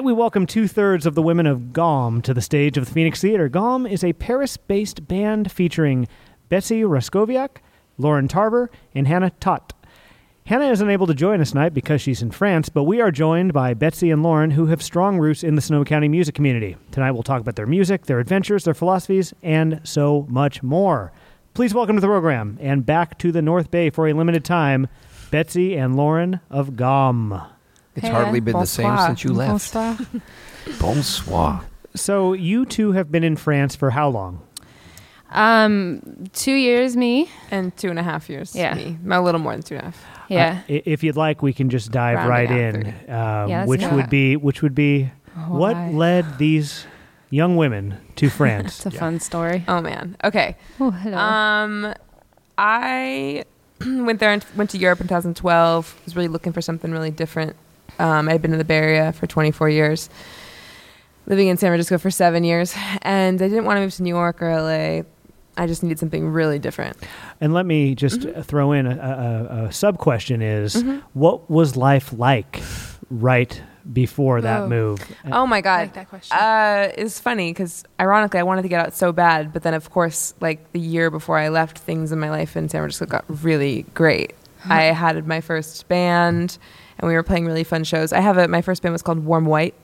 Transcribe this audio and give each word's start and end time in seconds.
Tonight, 0.03 0.15
we 0.15 0.19
welcome 0.19 0.47
two 0.47 0.67
thirds 0.67 1.07
of 1.07 1.15
the 1.15 1.23
women 1.23 1.47
of 1.47 1.73
GOM 1.73 2.23
to 2.23 2.35
the 2.35 2.41
stage 2.41 2.77
of 2.77 2.85
the 2.85 2.93
Phoenix 2.93 3.21
Theater. 3.21 3.49
GOM 3.49 3.87
is 3.87 4.03
a 4.03 4.13
Paris 4.15 4.57
based 4.57 5.07
band 5.07 5.53
featuring 5.53 6.09
Betsy 6.49 6.81
Raskowiak, 6.81 7.59
Lauren 7.99 8.27
Tarver, 8.27 8.69
and 8.97 9.07
Hannah 9.07 9.31
Tot. 9.39 9.73
Hannah 10.47 10.73
is 10.73 10.81
unable 10.81 11.07
to 11.07 11.15
join 11.15 11.41
us 11.41 11.51
tonight 11.51 11.73
because 11.73 12.01
she's 12.01 12.21
in 12.21 12.33
France, 12.33 12.69
but 12.69 12.83
we 12.83 13.01
are 13.01 13.13
joined 13.13 13.53
by 13.53 13.75
Betsy 13.75 14.11
and 14.11 14.25
Lauren, 14.25 14.51
who 14.51 14.67
have 14.67 14.83
strong 14.83 15.21
roots 15.21 15.45
in 15.45 15.55
the 15.55 15.63
Sonoma 15.63 15.85
County 15.85 16.09
music 16.09 16.35
community. 16.35 16.77
Tonight, 16.91 17.13
we'll 17.13 17.23
talk 17.23 17.41
about 17.41 17.55
their 17.55 17.69
music, 17.69 18.07
their 18.07 18.19
adventures, 18.19 18.65
their 18.65 18.75
philosophies, 18.75 19.33
and 19.41 19.81
so 19.85 20.27
much 20.29 20.65
more. 20.65 21.13
Please 21.55 21.75
welcome 21.75 21.95
to 21.95 22.01
the 22.01 22.09
program 22.09 22.59
and 22.61 22.85
back 22.85 23.19
to 23.19 23.31
the 23.31 23.41
North 23.41 23.71
Bay 23.71 23.89
for 23.89 24.09
a 24.09 24.15
limited 24.15 24.45
time, 24.45 24.89
Betsy 25.31 25.77
and 25.77 25.95
Lauren 25.95 26.41
of 26.51 26.75
GOM. 26.75 27.41
It's 27.95 28.09
hardly 28.09 28.41
been 28.41 28.59
the 28.59 28.67
same 28.67 28.97
since 28.99 29.25
you 29.25 29.33
left. 29.33 29.73
Bonsoir. 29.75 29.99
Bonsoir. 30.81 31.65
So, 31.95 32.33
you 32.33 32.65
two 32.65 32.93
have 32.93 33.13
been 33.13 33.23
in 33.25 33.37
France 33.37 33.77
for 33.77 33.91
how 33.91 34.09
long? 34.09 34.41
Um, 35.31 36.27
two 36.33 36.55
years, 36.55 36.97
me. 36.97 37.29
and 37.51 37.75
two 37.77 37.89
and 37.91 37.99
a 37.99 38.03
half 38.03 38.29
years. 38.29 38.55
Yeah. 38.55 38.75
me. 38.75 38.99
a 39.11 39.21
little 39.21 39.41
more 39.41 39.53
than 39.53 39.63
two 39.63 39.75
and 39.77 39.83
a 39.83 39.87
half. 39.87 40.05
Yeah. 40.29 40.61
Uh, 40.69 40.81
if 40.85 41.03
you'd 41.03 41.17
like, 41.17 41.43
we 41.43 41.53
can 41.53 41.69
just 41.71 41.91
dive 41.91 42.17
Rounding 42.27 42.31
right 42.31 42.51
in. 42.51 43.11
Um, 43.15 43.49
Yeah, 43.51 43.65
which 43.67 43.85
would 43.87 44.05
it. 44.05 44.11
be 44.11 44.37
which 44.37 44.63
would 44.63 44.75
be 44.75 45.11
what 45.49 45.75
Why? 45.75 45.91
led 45.91 46.39
these 46.39 46.87
young 47.31 47.57
women 47.57 47.99
to 48.17 48.31
France? 48.39 48.85
It's 48.87 48.95
a 48.95 48.99
fun 48.99 49.21
story. 49.21 49.65
Oh 49.69 49.81
man. 49.81 50.17
Okay. 50.25 50.57
Oh, 50.81 50.91
hello. 50.91 51.17
Um, 51.19 51.95
I 52.57 53.45
went 53.87 54.21
there 54.21 54.33
and 54.33 54.45
went 54.57 54.71
to 54.71 54.79
Europe 54.79 55.01
in 55.01 55.09
2012. 55.09 56.01
Was 56.05 56.17
really 56.17 56.29
looking 56.29 56.53
for 56.53 56.61
something 56.63 56.93
really 56.93 57.11
different. 57.11 57.57
Um, 57.99 58.29
I'd 58.29 58.43
been 58.43 58.53
in 58.53 58.59
the 58.59 58.65
Bay 58.65 58.77
Area 58.79 59.13
for 59.13 59.27
24 59.27 59.69
years, 59.69 60.09
living 61.27 61.49
in 61.49 61.57
San 61.57 61.71
Francisco 61.71 61.99
for 61.99 62.11
seven 62.11 62.45
years, 62.45 62.75
and 63.03 63.41
I 63.41 63.49
didn't 63.49 63.65
want 63.65 63.77
to 63.77 63.81
move 63.83 63.95
to 63.95 64.03
New 64.03 64.15
York 64.15 64.43
or 64.43 64.51
LA. 64.51 65.03
I 65.57 65.67
just 65.67 65.83
needed 65.83 65.99
something 65.99 66.29
really 66.31 66.59
different. 66.59 66.97
and 67.41 67.53
let 67.53 67.67
me 67.67 67.95
just 67.95 68.21
Mm-hmm. 68.21 68.41
uh 68.41 68.43
throw 68.43 68.73
in 68.73 68.87
a, 68.87 68.91
a, 68.91 69.65
a 69.67 69.73
sub 69.73 69.99
question: 69.99 70.41
Is 70.43 70.77
Mhm. 70.83 71.03
what 71.13 71.51
was 71.51 71.77
life 71.77 72.13
like 72.17 72.63
right 73.11 73.61
before 73.93 74.41
that 74.41 74.63
Oh. 74.63 74.69
move? 74.69 75.01
Oh 75.31 75.47
my 75.47 75.59
I 75.59 75.61
god. 75.61 75.81
like 75.81 75.95
that 75.95 76.09
question. 76.09 76.37
Uh, 76.37 76.89
it's 76.97 77.21
funny 77.21 77.51
because 77.51 77.85
ironically, 78.01 78.41
I 78.41 78.45
wanted 78.45 78.63
to 78.63 78.69
get 78.69 78.81
out 78.87 78.95
so 78.95 79.13
bad, 79.13 79.53
but 79.53 79.63
then 79.63 79.75
of 79.75 79.91
course, 79.91 80.33
like 80.41 80.73
the 80.73 80.81
year 80.81 81.11
before 81.11 81.37
I 81.37 81.49
left, 81.51 81.79
things 81.79 82.13
in 82.13 82.19
my 82.19 82.31
life 82.31 82.57
in 82.57 82.69
San 82.71 82.81
Francisco 82.81 83.07
got 83.07 83.25
really 83.45 83.85
great. 83.95 84.35
I 84.69 84.85
had 84.85 85.27
my 85.27 85.41
first 85.41 85.87
band, 85.89 86.57
and 87.03 87.09
we 87.09 87.15
were 87.15 87.23
playing 87.23 87.45
really 87.45 87.65
fun 87.65 87.85
shows. 87.85 88.13
I 88.15 88.21
have 88.21 88.39
a 88.39 88.49
my 88.49 88.63
first 88.63 88.81
band 88.83 88.93
was 88.93 89.03
called 89.03 89.19
Warm 89.25 89.45
White, 89.45 89.75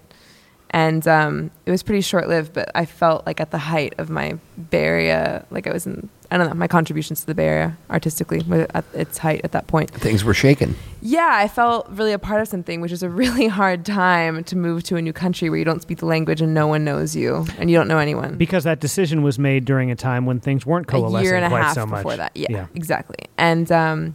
and 0.71 1.07
um, 1.07 1.51
it 1.67 1.71
was 1.71 1.83
pretty 1.83 2.01
short 2.03 2.29
lived, 2.29 2.53
but 2.55 2.71
I 2.75 2.85
felt 2.87 3.27
like 3.27 3.41
at 3.41 3.51
the 3.51 3.59
height 3.59 3.95
of 3.99 4.09
my 4.09 4.39
Bay 4.71 4.85
Area, 4.85 5.45
like 5.51 5.67
I 5.67 5.73
was 5.73 5.87
in. 5.87 6.09
I 6.31 6.37
don't 6.37 6.47
know 6.47 6.53
my 6.55 6.69
contributions 6.69 7.21
to 7.21 7.27
the 7.27 7.35
Bay 7.35 7.47
Area 7.47 7.79
artistically 7.89 8.43
were 8.47 8.67
at 8.75 8.85
its 8.93 9.17
height 9.17 9.41
at 9.45 9.53
that 9.53 9.67
point. 9.67 9.91
Things 9.93 10.25
were 10.25 10.35
shaken. 10.35 10.77
Yeah, 11.01 11.31
I 11.33 11.49
felt 11.49 11.89
really 11.89 12.13
a 12.13 12.19
part 12.19 12.43
of 12.43 12.49
something, 12.49 12.83
which 12.83 12.93
is 12.93 13.03
a 13.03 13.09
really 13.09 13.47
hard 13.61 13.87
time 13.87 14.45
to 14.45 14.55
move 14.55 14.83
to 14.85 14.97
a 14.97 15.01
new 15.01 15.15
country 15.15 15.49
where 15.49 15.59
you 15.59 15.65
don't 15.65 15.81
speak 15.81 15.99
the 15.99 16.05
language 16.07 16.43
and 16.43 16.53
no 16.53 16.67
one 16.67 16.85
knows 16.85 17.17
you 17.17 17.47
and 17.59 17.71
you 17.71 17.77
don't 17.79 17.89
know 17.89 17.97
anyone. 17.97 18.37
Because 18.37 18.65
that 18.65 18.79
decision 18.79 19.23
was 19.23 19.39
made 19.39 19.65
during 19.65 19.91
a 19.91 19.97
time 19.97 20.27
when 20.27 20.39
things 20.39 20.67
weren't 20.67 20.87
a 20.87 20.91
coalescing 20.91 21.25
year 21.25 21.35
and 21.35 21.47
a 21.47 21.49
quite 21.49 21.63
half 21.63 21.75
so 21.75 21.87
much. 21.87 22.01
before 22.01 22.19
that. 22.19 22.33
Yeah, 22.37 22.49
Yeah. 22.51 22.67
exactly. 22.75 23.17
And 23.39 23.73
um, 23.73 24.15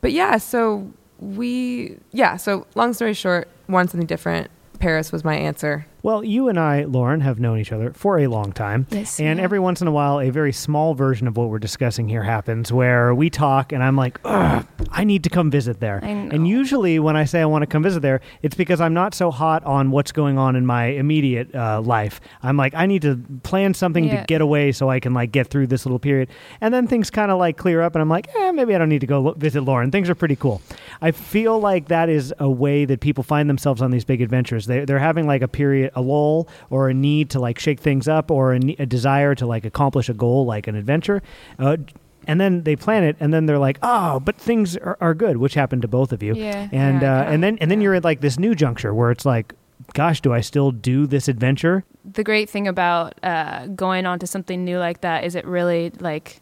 but 0.00 0.12
yeah, 0.12 0.38
so 0.38 0.90
we 1.24 1.98
yeah. 2.12 2.36
So 2.36 2.66
long 2.74 2.92
story 2.92 3.14
short, 3.14 3.48
wanted 3.68 3.90
something 3.90 4.06
different. 4.06 4.50
Paris 4.78 5.12
was 5.12 5.24
my 5.24 5.34
answer. 5.34 5.86
Well, 6.02 6.22
you 6.22 6.50
and 6.50 6.60
I, 6.60 6.84
Lauren, 6.84 7.22
have 7.22 7.40
known 7.40 7.58
each 7.58 7.72
other 7.72 7.94
for 7.94 8.18
a 8.18 8.26
long 8.26 8.52
time. 8.52 8.86
yes. 8.90 9.18
And 9.18 9.38
yeah. 9.38 9.44
every 9.44 9.58
once 9.58 9.80
in 9.80 9.88
a 9.88 9.90
while, 9.90 10.20
a 10.20 10.28
very 10.28 10.52
small 10.52 10.92
version 10.92 11.26
of 11.26 11.38
what 11.38 11.48
we're 11.48 11.58
discussing 11.58 12.10
here 12.10 12.22
happens 12.22 12.70
where 12.70 13.14
we 13.14 13.30
talk 13.30 13.72
and 13.72 13.82
I'm 13.82 13.96
like, 13.96 14.20
I 14.22 15.04
need 15.04 15.24
to 15.24 15.30
come 15.30 15.50
visit 15.50 15.80
there. 15.80 16.00
And 16.04 16.46
usually 16.46 16.98
when 16.98 17.16
I 17.16 17.24
say 17.24 17.40
I 17.40 17.46
want 17.46 17.62
to 17.62 17.66
come 17.66 17.82
visit 17.82 18.00
there, 18.00 18.20
it's 18.42 18.54
because 18.54 18.82
I'm 18.82 18.92
not 18.92 19.14
so 19.14 19.30
hot 19.30 19.64
on 19.64 19.90
what's 19.90 20.12
going 20.12 20.36
on 20.36 20.56
in 20.56 20.66
my 20.66 20.88
immediate 20.88 21.54
uh, 21.54 21.80
life. 21.80 22.20
I'm 22.42 22.58
like, 22.58 22.74
I 22.74 22.84
need 22.84 23.00
to 23.02 23.16
plan 23.42 23.72
something 23.72 24.10
to 24.10 24.24
get 24.28 24.42
away 24.42 24.72
so 24.72 24.90
I 24.90 25.00
can 25.00 25.14
like 25.14 25.32
get 25.32 25.46
through 25.46 25.68
this 25.68 25.86
little 25.86 25.98
period. 25.98 26.28
And 26.60 26.74
then 26.74 26.86
things 26.86 27.08
kind 27.08 27.30
of 27.30 27.38
like 27.38 27.56
clear 27.56 27.80
up 27.80 27.94
and 27.94 28.02
I'm 28.02 28.10
like, 28.10 28.28
eh, 28.36 28.50
maybe 28.52 28.74
I 28.74 28.78
don't 28.78 28.90
need 28.90 29.00
to 29.00 29.06
go 29.06 29.20
lo- 29.20 29.34
visit 29.38 29.62
Lauren. 29.62 29.90
Things 29.90 30.10
are 30.10 30.14
pretty 30.14 30.36
cool. 30.36 30.60
I 31.00 31.10
feel 31.10 31.58
like 31.58 31.88
that 31.88 32.08
is 32.08 32.32
a 32.38 32.50
way 32.50 32.84
that 32.84 33.00
people 33.00 33.24
find 33.24 33.48
themselves 33.48 33.82
on 33.82 33.90
these 33.90 34.04
big 34.04 34.20
adventures. 34.20 34.66
They, 34.66 34.84
they're 34.84 34.98
having 34.98 35.26
like 35.26 35.42
a 35.42 35.48
period, 35.48 35.92
a 35.94 36.00
lull 36.00 36.48
or 36.70 36.88
a 36.88 36.94
need 36.94 37.30
to 37.30 37.40
like 37.40 37.58
shake 37.58 37.80
things 37.80 38.08
up 38.08 38.30
or 38.30 38.54
a, 38.54 38.58
a 38.78 38.86
desire 38.86 39.34
to 39.36 39.46
like 39.46 39.64
accomplish 39.64 40.08
a 40.08 40.14
goal 40.14 40.46
like 40.46 40.66
an 40.66 40.74
adventure. 40.74 41.22
Uh, 41.58 41.76
and 42.26 42.40
then 42.40 42.62
they 42.62 42.74
plan 42.74 43.04
it, 43.04 43.16
and 43.20 43.34
then 43.34 43.44
they're 43.44 43.58
like, 43.58 43.78
"Oh, 43.82 44.18
but 44.18 44.36
things 44.36 44.78
are, 44.78 44.96
are 44.98 45.12
good," 45.12 45.36
which 45.36 45.52
happened 45.52 45.82
to 45.82 45.88
both 45.88 46.10
of 46.10 46.22
you. 46.22 46.34
Yeah. 46.34 46.68
And 46.72 47.02
Yeah, 47.02 47.20
uh, 47.20 47.24
and 47.24 47.44
then 47.44 47.58
and 47.60 47.70
then 47.70 47.82
you're 47.82 47.94
at 47.94 48.02
like 48.04 48.22
this 48.22 48.38
new 48.38 48.54
juncture 48.54 48.94
where 48.94 49.10
it's 49.10 49.26
like, 49.26 49.52
"Gosh, 49.92 50.22
do 50.22 50.32
I 50.32 50.40
still 50.40 50.70
do 50.70 51.06
this 51.06 51.28
adventure?" 51.28 51.84
the 52.04 52.24
great 52.24 52.50
thing 52.50 52.68
about 52.68 53.14
uh, 53.22 53.66
going 53.68 54.06
on 54.06 54.18
to 54.18 54.26
something 54.26 54.64
new 54.64 54.78
like 54.78 55.00
that 55.00 55.24
is 55.24 55.34
it 55.34 55.44
really 55.46 55.90
like 56.00 56.40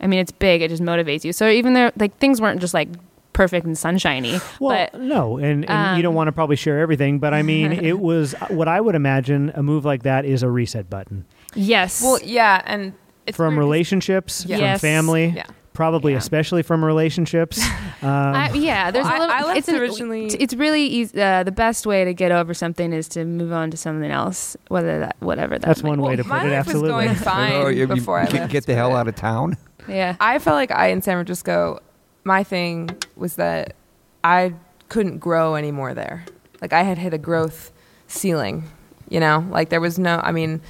i 0.00 0.06
mean 0.06 0.18
it's 0.18 0.32
big 0.32 0.60
it 0.60 0.68
just 0.68 0.82
motivates 0.82 1.24
you 1.24 1.32
so 1.32 1.48
even 1.48 1.74
though 1.74 1.90
like 1.96 2.16
things 2.18 2.40
weren't 2.40 2.60
just 2.60 2.74
like 2.74 2.88
perfect 3.34 3.66
and 3.66 3.76
sunshiny 3.76 4.38
Well, 4.60 4.88
but 4.92 4.98
no, 5.00 5.36
and, 5.36 5.68
and 5.68 5.96
you 5.98 6.02
don't 6.02 6.12
um, 6.12 6.16
want 6.16 6.28
to 6.28 6.32
probably 6.32 6.56
share 6.56 6.80
everything, 6.80 7.18
but 7.18 7.34
I 7.34 7.42
mean, 7.42 7.72
it 7.90 8.00
was 8.00 8.34
what 8.48 8.66
I 8.68 8.80
would 8.80 8.94
imagine 8.94 9.52
a 9.54 9.62
move 9.62 9.84
like 9.84 10.04
that 10.04 10.24
is 10.24 10.42
a 10.42 10.48
reset 10.48 10.88
button 10.88 11.26
yes 11.54 12.02
Well, 12.02 12.18
yeah, 12.24 12.62
and 12.64 12.94
it's 13.26 13.36
from 13.36 13.58
relationships, 13.58 14.44
Yeah. 14.46 14.56
from 14.56 14.64
Yes. 14.64 14.80
family, 14.80 15.26
Yeah. 15.36 15.44
probably 15.72 16.12
Yeah. 16.12 16.18
especially 16.18 16.62
from 16.62 16.84
relationships. 16.84 17.62
Um, 18.02 18.10
I, 18.10 18.52
yeah, 18.52 18.90
there's 18.90 19.06
Well, 19.06 19.14
a 19.16 19.18
little. 19.20 19.34
I- 19.34 19.38
I 19.38 19.42
left 19.44 19.58
it's 19.60 19.68
an- 19.68 19.76
originally- 19.76 20.26
It's 20.26 20.52
really 20.52 20.82
easy. 20.86 21.18
Uh, 21.22 21.42
the 21.42 21.50
best 21.52 21.86
way 21.86 22.04
to 22.04 22.12
get 22.12 22.32
over 22.32 22.52
something 22.52 22.92
is 22.92 23.08
to 23.10 23.24
move 23.24 23.50
on 23.50 23.70
to 23.70 23.78
something 23.78 24.10
else, 24.10 24.58
whether 24.68 24.98
that, 24.98 25.16
whatever 25.20 25.54
that. 25.58 25.62
That's 25.66 25.82
might 25.82 25.88
one 25.90 25.98
be. 26.00 26.04
way 26.08 26.16
to 26.16 26.24
my 26.24 26.40
put 26.40 26.48
it. 26.48 26.50
life 26.50 26.58
Absolutely. 26.66 26.92
was 26.92 27.04
going 27.06 27.14
fine 27.14 27.52
Oh, 27.54 27.68
you- 27.68 27.78
you 27.78 27.86
before 27.86 28.18
I 28.18 28.26
get, 28.26 28.34
left. 28.40 28.52
get 28.52 28.66
the 28.66 28.74
hell 28.74 28.94
out 28.94 29.08
of 29.08 29.14
town. 29.14 29.56
Yeah, 29.88 30.16
I 30.20 30.38
felt 30.38 30.56
like 30.56 30.70
I 30.70 30.88
in 30.88 31.00
San 31.00 31.14
Francisco, 31.16 31.80
my 32.24 32.42
thing 32.42 32.90
was 33.16 33.36
that 33.36 33.74
I 34.22 34.54
couldn't 34.88 35.18
grow 35.18 35.54
anymore 35.54 35.94
there. 35.94 36.24
Like 36.60 36.72
I 36.72 36.82
had 36.82 36.98
hit 36.98 37.12
a 37.14 37.18
growth 37.18 37.72
ceiling, 38.06 38.64
you 39.08 39.20
know. 39.20 39.46
Like 39.50 39.68
there 39.68 39.80
was 39.80 39.98
no. 39.98 40.20
I 40.22 40.32
mean, 40.32 40.60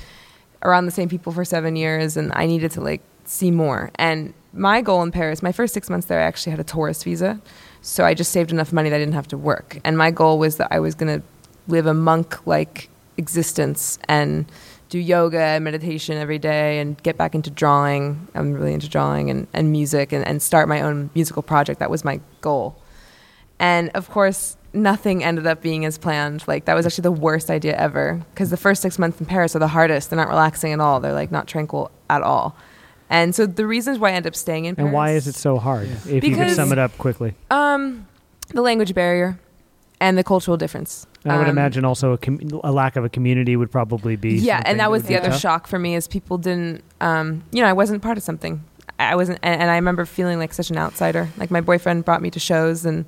around 0.62 0.86
the 0.86 0.92
same 0.92 1.08
people 1.08 1.32
for 1.32 1.44
seven 1.44 1.76
years, 1.76 2.16
and 2.16 2.32
I 2.34 2.46
needed 2.46 2.72
to 2.72 2.80
like 2.80 3.00
see 3.24 3.50
more. 3.50 3.90
And 3.94 4.34
my 4.52 4.80
goal 4.82 5.02
in 5.02 5.12
Paris, 5.12 5.42
my 5.42 5.52
first 5.52 5.74
six 5.74 5.88
months 5.88 6.06
there, 6.06 6.20
I 6.20 6.24
actually 6.24 6.50
had 6.50 6.60
a 6.60 6.64
tourist 6.64 7.04
visa, 7.04 7.40
so 7.82 8.04
I 8.04 8.14
just 8.14 8.32
saved 8.32 8.50
enough 8.50 8.72
money 8.72 8.90
that 8.90 8.96
I 8.96 8.98
didn't 8.98 9.14
have 9.14 9.28
to 9.28 9.38
work. 9.38 9.78
And 9.84 9.96
my 9.96 10.10
goal 10.10 10.38
was 10.38 10.56
that 10.56 10.68
I 10.70 10.80
was 10.80 10.94
gonna 10.94 11.22
live 11.68 11.86
a 11.86 11.94
monk-like 11.94 12.88
existence 13.16 13.98
and 14.08 14.46
do 14.94 15.00
yoga 15.00 15.40
and 15.40 15.64
meditation 15.64 16.16
every 16.16 16.38
day 16.38 16.78
and 16.78 17.02
get 17.02 17.16
back 17.16 17.34
into 17.34 17.50
drawing. 17.50 18.28
I'm 18.32 18.52
really 18.52 18.72
into 18.72 18.88
drawing 18.88 19.28
and, 19.28 19.48
and 19.52 19.72
music 19.72 20.12
and, 20.12 20.24
and 20.24 20.40
start 20.40 20.68
my 20.68 20.82
own 20.82 21.10
musical 21.16 21.42
project. 21.42 21.80
That 21.80 21.90
was 21.90 22.04
my 22.04 22.20
goal. 22.42 22.80
And 23.58 23.90
of 23.96 24.08
course, 24.08 24.56
nothing 24.72 25.24
ended 25.24 25.48
up 25.48 25.60
being 25.62 25.84
as 25.84 25.98
planned. 25.98 26.46
Like, 26.46 26.66
that 26.66 26.74
was 26.74 26.86
actually 26.86 27.02
the 27.02 27.10
worst 27.10 27.50
idea 27.50 27.76
ever 27.76 28.22
because 28.32 28.50
the 28.50 28.56
first 28.56 28.82
six 28.82 28.96
months 28.96 29.18
in 29.18 29.26
Paris 29.26 29.56
are 29.56 29.58
the 29.58 29.66
hardest. 29.66 30.10
They're 30.10 30.16
not 30.16 30.28
relaxing 30.28 30.72
at 30.72 30.78
all, 30.78 31.00
they're 31.00 31.12
like 31.12 31.32
not 31.32 31.48
tranquil 31.48 31.90
at 32.08 32.22
all. 32.22 32.56
And 33.10 33.34
so 33.34 33.46
the 33.46 33.66
reasons 33.66 33.98
why 33.98 34.10
I 34.10 34.12
ended 34.12 34.30
up 34.30 34.36
staying 34.36 34.66
in 34.66 34.76
Paris. 34.76 34.86
and 34.86 34.94
why 34.94 35.10
is 35.10 35.26
it 35.26 35.34
so 35.34 35.58
hard? 35.58 35.88
If 36.08 36.22
you 36.22 36.36
could 36.36 36.52
sum 36.52 36.70
it 36.70 36.78
up 36.78 36.96
quickly, 36.98 37.34
Um, 37.50 38.06
the 38.50 38.62
language 38.62 38.94
barrier 38.94 39.40
and 40.00 40.16
the 40.16 40.22
cultural 40.22 40.56
difference. 40.56 41.08
I 41.26 41.38
would 41.38 41.44
Um, 41.44 41.50
imagine 41.50 41.84
also 41.84 42.12
a, 42.12 42.18
com- 42.18 42.40
a 42.62 42.70
lack 42.72 42.96
of 42.96 43.04
a 43.04 43.08
community 43.08 43.56
would 43.56 43.70
probably 43.70 44.16
be. 44.16 44.34
yeah 44.34 44.62
and 44.66 44.78
that 44.80 44.90
was 44.90 45.04
the 45.04 45.16
other 45.18 45.30
tough. 45.30 45.40
shock 45.40 45.66
for 45.66 45.78
me 45.78 45.94
is 45.94 46.06
people 46.06 46.36
didn't 46.38 46.82
um, 47.00 47.42
you 47.50 47.62
know 47.62 47.68
i 47.68 47.72
wasn't 47.72 48.02
part 48.02 48.16
of 48.18 48.22
something 48.24 48.62
i 48.98 49.16
wasn't 49.16 49.38
and, 49.42 49.60
and 49.62 49.70
i 49.70 49.74
remember 49.76 50.04
feeling 50.04 50.38
like 50.38 50.52
such 50.52 50.70
an 50.70 50.76
outsider 50.76 51.28
like 51.38 51.50
my 51.50 51.60
boyfriend 51.60 52.04
brought 52.04 52.20
me 52.22 52.30
to 52.30 52.38
shows 52.38 52.84
and 52.84 53.04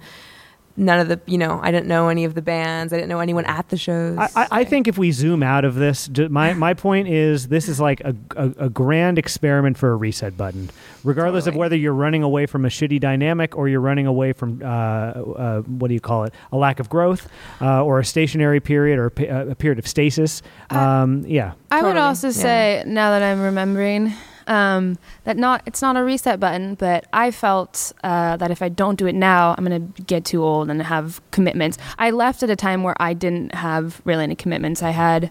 none 0.76 0.98
of 0.98 1.08
the 1.08 1.20
you 1.26 1.38
know 1.38 1.60
I 1.62 1.70
didn't 1.70 1.88
know 1.88 2.08
any 2.08 2.24
of 2.24 2.34
the 2.34 2.42
bands. 2.42 2.92
I 2.92 2.96
didn't 2.96 3.08
know 3.08 3.20
anyone 3.20 3.44
at 3.44 3.68
the 3.68 3.76
shows. 3.76 4.18
I, 4.18 4.28
I, 4.36 4.48
I 4.50 4.64
think 4.64 4.88
if 4.88 4.98
we 4.98 5.12
zoom 5.12 5.42
out 5.42 5.64
of 5.64 5.74
this, 5.74 6.08
my, 6.28 6.54
my 6.54 6.74
point 6.74 7.08
is 7.08 7.48
this 7.48 7.68
is 7.68 7.80
like 7.80 8.00
a, 8.00 8.14
a, 8.36 8.66
a 8.66 8.70
grand 8.70 9.18
experiment 9.18 9.78
for 9.78 9.90
a 9.90 9.96
reset 9.96 10.36
button. 10.36 10.70
Regardless 11.04 11.46
of 11.46 11.54
whether 11.54 11.76
you're 11.76 11.94
running 11.94 12.22
away 12.22 12.46
from 12.46 12.64
a 12.64 12.68
shitty 12.68 13.00
dynamic 13.00 13.56
or 13.56 13.68
you're 13.68 13.80
running 13.80 14.06
away 14.06 14.32
from, 14.32 14.60
uh, 14.62 14.66
uh, 14.66 15.60
what 15.62 15.88
do 15.88 15.94
you 15.94 16.00
call 16.00 16.24
it, 16.24 16.34
a 16.50 16.56
lack 16.56 16.80
of 16.80 16.88
growth 16.88 17.28
uh, 17.60 17.84
or 17.84 18.00
a 18.00 18.04
stationary 18.04 18.60
period 18.60 18.98
or 18.98 19.12
a, 19.16 19.50
a 19.50 19.54
period 19.54 19.78
of 19.78 19.86
stasis. 19.86 20.42
Um, 20.70 21.24
yeah. 21.26 21.52
I 21.70 21.82
would 21.82 21.96
also 21.96 22.28
yeah. 22.28 22.32
say 22.32 22.84
now 22.86 23.10
that 23.10 23.22
I'm 23.22 23.40
remembering 23.40 24.12
um, 24.46 24.98
that 25.24 25.36
not 25.36 25.62
it's 25.66 25.82
not 25.82 25.96
a 25.96 26.02
reset 26.02 26.40
button, 26.40 26.74
but 26.74 27.06
I 27.12 27.30
felt 27.30 27.92
uh, 28.04 28.36
that 28.36 28.50
if 28.50 28.62
I 28.62 28.68
don't 28.68 28.96
do 28.98 29.06
it 29.06 29.14
now, 29.14 29.54
I'm 29.56 29.64
gonna 29.64 29.80
get 29.80 30.24
too 30.24 30.42
old 30.42 30.70
and 30.70 30.82
have 30.82 31.20
commitments. 31.30 31.78
I 31.98 32.10
left 32.10 32.42
at 32.42 32.50
a 32.50 32.56
time 32.56 32.82
where 32.82 32.96
I 33.00 33.14
didn't 33.14 33.54
have 33.54 34.00
really 34.04 34.24
any 34.24 34.36
commitments. 34.36 34.82
I 34.82 34.90
had. 34.90 35.30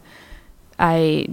I 0.78 1.28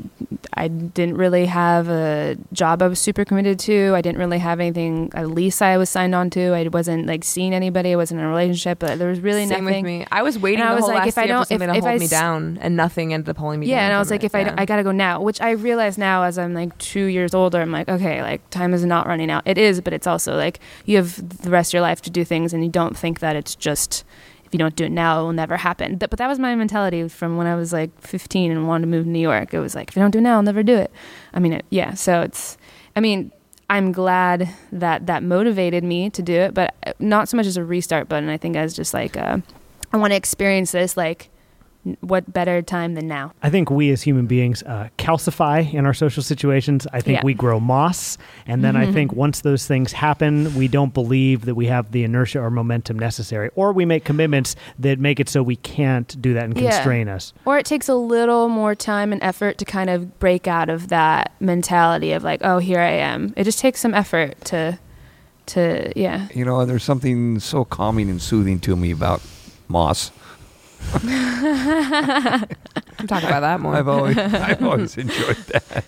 I 0.54 0.68
didn't 0.68 1.16
really 1.16 1.46
have 1.46 1.88
a 1.88 2.36
job 2.52 2.80
I 2.80 2.86
was 2.86 3.00
super 3.00 3.24
committed 3.24 3.58
to. 3.60 3.92
I 3.94 4.00
didn't 4.00 4.18
really 4.20 4.38
have 4.38 4.60
anything 4.60 5.10
a 5.14 5.26
lease 5.26 5.60
I 5.60 5.76
was 5.78 5.90
signed 5.90 6.14
on 6.14 6.30
to. 6.30 6.52
I 6.54 6.68
wasn't 6.68 7.06
like 7.06 7.24
seeing 7.24 7.52
anybody. 7.52 7.92
I 7.92 7.96
wasn't 7.96 8.20
in 8.20 8.26
a 8.26 8.28
relationship. 8.28 8.78
But 8.78 9.00
there 9.00 9.08
was 9.08 9.18
really 9.18 9.46
Same 9.46 9.64
nothing. 9.64 9.84
with 9.84 10.00
me. 10.00 10.06
I 10.12 10.22
was 10.22 10.38
waiting 10.38 10.60
And 10.60 10.68
I 10.68 10.74
the 10.74 10.80
was 10.82 10.88
like, 10.88 10.98
last 10.98 11.08
if 11.08 11.18
I 11.18 11.26
don't- 11.26 11.50
if- 11.50 11.58
to 11.58 11.64
if 11.64 11.70
hold 11.82 11.84
I 11.86 11.98
me 11.98 12.06
down, 12.06 12.58
and 12.60 12.76
nothing 12.76 13.12
ended 13.12 13.30
up 13.30 13.36
holding 13.38 13.58
me 13.60 13.66
down. 13.66 13.70
yeah, 13.76 13.84
and 13.86 13.94
I 13.94 13.98
was 13.98 14.10
like, 14.10 14.22
it. 14.22 14.26
if 14.26 14.34
I, 14.36 14.40
Yeah. 14.42 14.54
I 14.58 14.64
gotta 14.64 14.84
go 14.84 14.92
now, 14.92 15.20
which 15.20 15.40
I 15.40 15.50
realize 15.50 15.98
now 15.98 16.22
as 16.22 16.38
I'm 16.38 16.54
like 16.54 16.76
two 16.78 17.06
years 17.06 17.34
older, 17.34 17.60
I'm 17.60 17.72
like, 17.72 17.88
okay, 17.88 18.22
like 18.22 18.48
time 18.50 18.72
is 18.74 18.84
not 18.84 19.08
running 19.08 19.30
out. 19.30 19.42
It 19.44 19.58
is, 19.58 19.80
but 19.80 19.92
it's 19.92 20.06
also 20.06 20.36
like 20.36 20.60
you 20.86 20.96
have 20.98 21.42
the 21.42 21.50
rest 21.50 21.70
of 21.70 21.74
your 21.74 21.82
life 21.82 22.00
to 22.02 22.10
do 22.10 22.24
things, 22.24 22.52
and 22.54 22.62
you 22.64 22.70
don't 22.70 22.96
think 22.96 23.18
that 23.18 23.34
it's 23.34 23.56
just 23.56 24.04
you 24.54 24.58
don't 24.58 24.76
do 24.76 24.84
it 24.84 24.92
now, 24.92 25.20
it 25.20 25.22
will 25.24 25.32
never 25.32 25.56
happen. 25.56 25.96
But 25.96 26.10
that 26.12 26.28
was 26.28 26.38
my 26.38 26.54
mentality 26.54 27.08
from 27.08 27.36
when 27.36 27.46
I 27.46 27.54
was 27.54 27.72
like 27.72 27.90
15 28.00 28.50
and 28.50 28.68
wanted 28.68 28.82
to 28.82 28.86
move 28.88 29.04
to 29.04 29.10
New 29.10 29.18
York. 29.18 29.54
It 29.54 29.60
was 29.60 29.74
like, 29.74 29.88
if 29.88 29.96
you 29.96 30.02
don't 30.02 30.10
do 30.10 30.18
it 30.18 30.22
now, 30.22 30.36
I'll 30.36 30.42
never 30.42 30.62
do 30.62 30.76
it. 30.76 30.90
I 31.32 31.40
mean, 31.40 31.54
it, 31.54 31.64
yeah. 31.70 31.94
So 31.94 32.22
it's, 32.22 32.56
I 32.94 33.00
mean, 33.00 33.32
I'm 33.70 33.92
glad 33.92 34.50
that 34.70 35.06
that 35.06 35.22
motivated 35.22 35.82
me 35.82 36.10
to 36.10 36.22
do 36.22 36.34
it, 36.34 36.54
but 36.54 36.74
uh, 36.86 36.92
not 36.98 37.28
so 37.28 37.36
much 37.36 37.46
as 37.46 37.56
a 37.56 37.64
restart 37.64 38.08
button. 38.08 38.28
I 38.28 38.36
think 38.36 38.56
as 38.56 38.74
just 38.74 38.92
like, 38.92 39.16
uh, 39.16 39.38
I 39.92 39.96
want 39.96 40.12
to 40.12 40.16
experience 40.16 40.72
this. 40.72 40.96
Like, 40.96 41.30
what 42.00 42.32
better 42.32 42.62
time 42.62 42.94
than 42.94 43.08
now? 43.08 43.32
I 43.42 43.50
think 43.50 43.68
we 43.70 43.90
as 43.90 44.02
human 44.02 44.26
beings 44.26 44.62
uh, 44.62 44.88
calcify 44.98 45.72
in 45.74 45.84
our 45.84 45.94
social 45.94 46.22
situations. 46.22 46.86
I 46.92 47.00
think 47.00 47.18
Yeah. 47.18 47.24
we 47.24 47.34
grow 47.34 47.58
moss. 47.58 48.18
And 48.46 48.62
then 48.62 48.76
I 48.76 48.90
think 48.92 49.12
once 49.12 49.40
those 49.40 49.66
things 49.66 49.90
happen, 49.92 50.54
we 50.54 50.68
don't 50.68 50.94
believe 50.94 51.44
that 51.46 51.56
we 51.56 51.66
have 51.66 51.90
the 51.90 52.04
inertia 52.04 52.40
or 52.40 52.50
momentum 52.50 52.98
necessary. 53.00 53.50
Or 53.56 53.72
we 53.72 53.84
make 53.84 54.04
commitments 54.04 54.54
that 54.78 55.00
make 55.00 55.18
it 55.18 55.28
so 55.28 55.42
we 55.42 55.56
can't 55.56 56.20
do 56.22 56.34
that 56.34 56.44
and 56.44 56.56
Yeah. 56.56 56.70
constrain 56.70 57.08
us. 57.08 57.32
Or 57.44 57.58
it 57.58 57.66
takes 57.66 57.88
a 57.88 57.96
little 57.96 58.48
more 58.48 58.76
time 58.76 59.12
and 59.12 59.20
effort 59.22 59.58
to 59.58 59.64
kind 59.64 59.90
of 59.90 60.20
break 60.20 60.46
out 60.46 60.68
of 60.68 60.86
that 60.88 61.32
mentality 61.40 62.12
of 62.12 62.22
like, 62.22 62.40
oh, 62.44 62.58
here 62.58 62.78
I 62.80 62.90
am. 62.92 63.34
It 63.36 63.42
just 63.42 63.58
takes 63.58 63.80
some 63.80 63.92
effort 63.94 64.40
to, 64.46 64.78
to 65.46 65.92
yeah. 65.96 66.28
You 66.32 66.44
know, 66.44 66.64
there's 66.64 66.84
something 66.84 67.40
so 67.40 67.64
calming 67.64 68.08
and 68.08 68.22
soothing 68.22 68.60
to 68.60 68.76
me 68.76 68.92
about 68.92 69.20
moss. 69.66 70.12
I'm 70.94 72.46
talking 73.06 73.28
about 73.28 73.40
that 73.40 73.60
more. 73.60 73.74
I've 73.74 73.88
always, 73.88 74.16
I've 74.18 74.62
always 74.62 74.96
enjoyed 74.96 75.36
that. 75.36 75.84